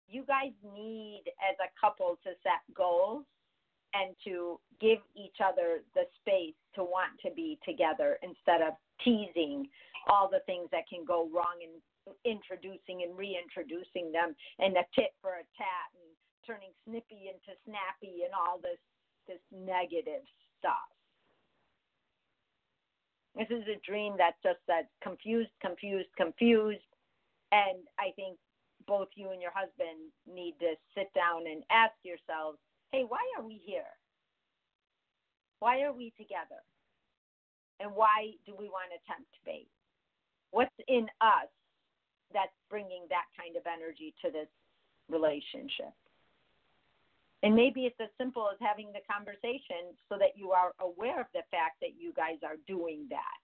You 0.08 0.24
guys 0.26 0.50
need, 0.74 1.22
as 1.38 1.54
a 1.62 1.70
couple, 1.78 2.18
to 2.24 2.30
set 2.42 2.66
goals 2.74 3.22
and 3.94 4.16
to 4.24 4.58
give 4.80 4.98
each 5.14 5.38
other 5.38 5.86
the 5.94 6.02
space 6.18 6.58
to 6.74 6.82
want 6.82 7.14
to 7.24 7.30
be 7.30 7.60
together 7.64 8.18
instead 8.24 8.60
of 8.60 8.74
teasing 9.04 9.68
all 10.10 10.28
the 10.28 10.40
things 10.46 10.68
that 10.72 10.88
can 10.88 11.04
go 11.06 11.30
wrong 11.32 11.62
and 11.62 11.78
introducing 12.24 13.02
and 13.02 13.16
reintroducing 13.16 14.12
them 14.12 14.34
and 14.58 14.76
a 14.76 14.84
tit 14.94 15.12
for 15.20 15.40
a 15.40 15.46
tat 15.56 15.88
and 15.94 16.10
turning 16.46 16.72
snippy 16.84 17.28
into 17.28 17.52
snappy 17.64 18.24
and 18.24 18.32
all 18.32 18.58
this 18.58 18.80
this 19.28 19.42
negative 19.52 20.24
stuff. 20.58 20.88
This 23.36 23.48
is 23.52 23.62
a 23.68 23.78
dream 23.84 24.16
that 24.16 24.40
just 24.42 24.58
says 24.64 24.88
confused, 25.02 25.52
confused, 25.60 26.08
confused. 26.16 26.88
And 27.52 27.84
I 28.00 28.10
think 28.16 28.38
both 28.88 29.08
you 29.14 29.30
and 29.30 29.40
your 29.40 29.52
husband 29.54 30.10
need 30.26 30.56
to 30.60 30.74
sit 30.96 31.12
down 31.14 31.44
and 31.46 31.62
ask 31.70 31.92
yourselves 32.02 32.58
hey, 32.90 33.04
why 33.06 33.20
are 33.36 33.44
we 33.44 33.60
here? 33.64 33.92
Why 35.60 35.82
are 35.82 35.92
we 35.92 36.12
together? 36.16 36.64
And 37.80 37.92
why 37.92 38.32
do 38.46 38.54
we 38.58 38.66
want 38.72 38.90
to 38.90 38.98
tempt 39.06 39.28
fate? 39.44 39.68
What's 40.50 40.72
in 40.88 41.06
us 41.20 41.52
that's 42.32 42.54
bringing 42.68 43.06
that 43.08 43.26
kind 43.36 43.56
of 43.56 43.62
energy 43.66 44.14
to 44.24 44.30
this 44.30 44.48
relationship? 45.08 45.94
And 47.42 47.54
maybe 47.54 47.86
it's 47.86 48.00
as 48.00 48.10
simple 48.18 48.48
as 48.50 48.58
having 48.58 48.90
the 48.90 49.04
conversation 49.06 49.94
so 50.08 50.18
that 50.18 50.34
you 50.34 50.50
are 50.50 50.74
aware 50.80 51.20
of 51.20 51.30
the 51.32 51.46
fact 51.50 51.78
that 51.80 51.94
you 51.94 52.12
guys 52.12 52.42
are 52.42 52.58
doing 52.66 53.06
that. 53.10 53.42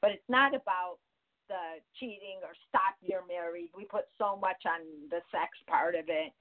But 0.00 0.12
it's 0.12 0.30
not 0.30 0.54
about 0.54 0.96
the 1.48 1.84
cheating 2.00 2.40
or 2.42 2.56
stop 2.68 2.96
you're 3.02 3.26
married. 3.28 3.68
We 3.76 3.84
put 3.84 4.08
so 4.16 4.36
much 4.36 4.64
on 4.64 4.80
the 5.10 5.20
sex 5.30 5.52
part 5.68 5.94
of 5.94 6.08
it. 6.08 6.32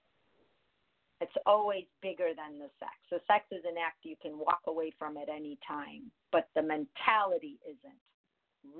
It's 1.19 1.37
always 1.45 1.83
bigger 2.01 2.31
than 2.33 2.57
the 2.57 2.71
sex. 2.79 2.95
The 3.11 3.19
sex 3.27 3.45
is 3.51 3.61
an 3.67 3.75
act 3.77 4.01
you 4.03 4.15
can 4.21 4.39
walk 4.39 4.61
away 4.65 4.93
from 4.97 5.17
at 5.17 5.29
any 5.29 5.59
time, 5.67 6.09
but 6.31 6.47
the 6.55 6.63
mentality 6.63 7.59
isn't. 7.67 8.01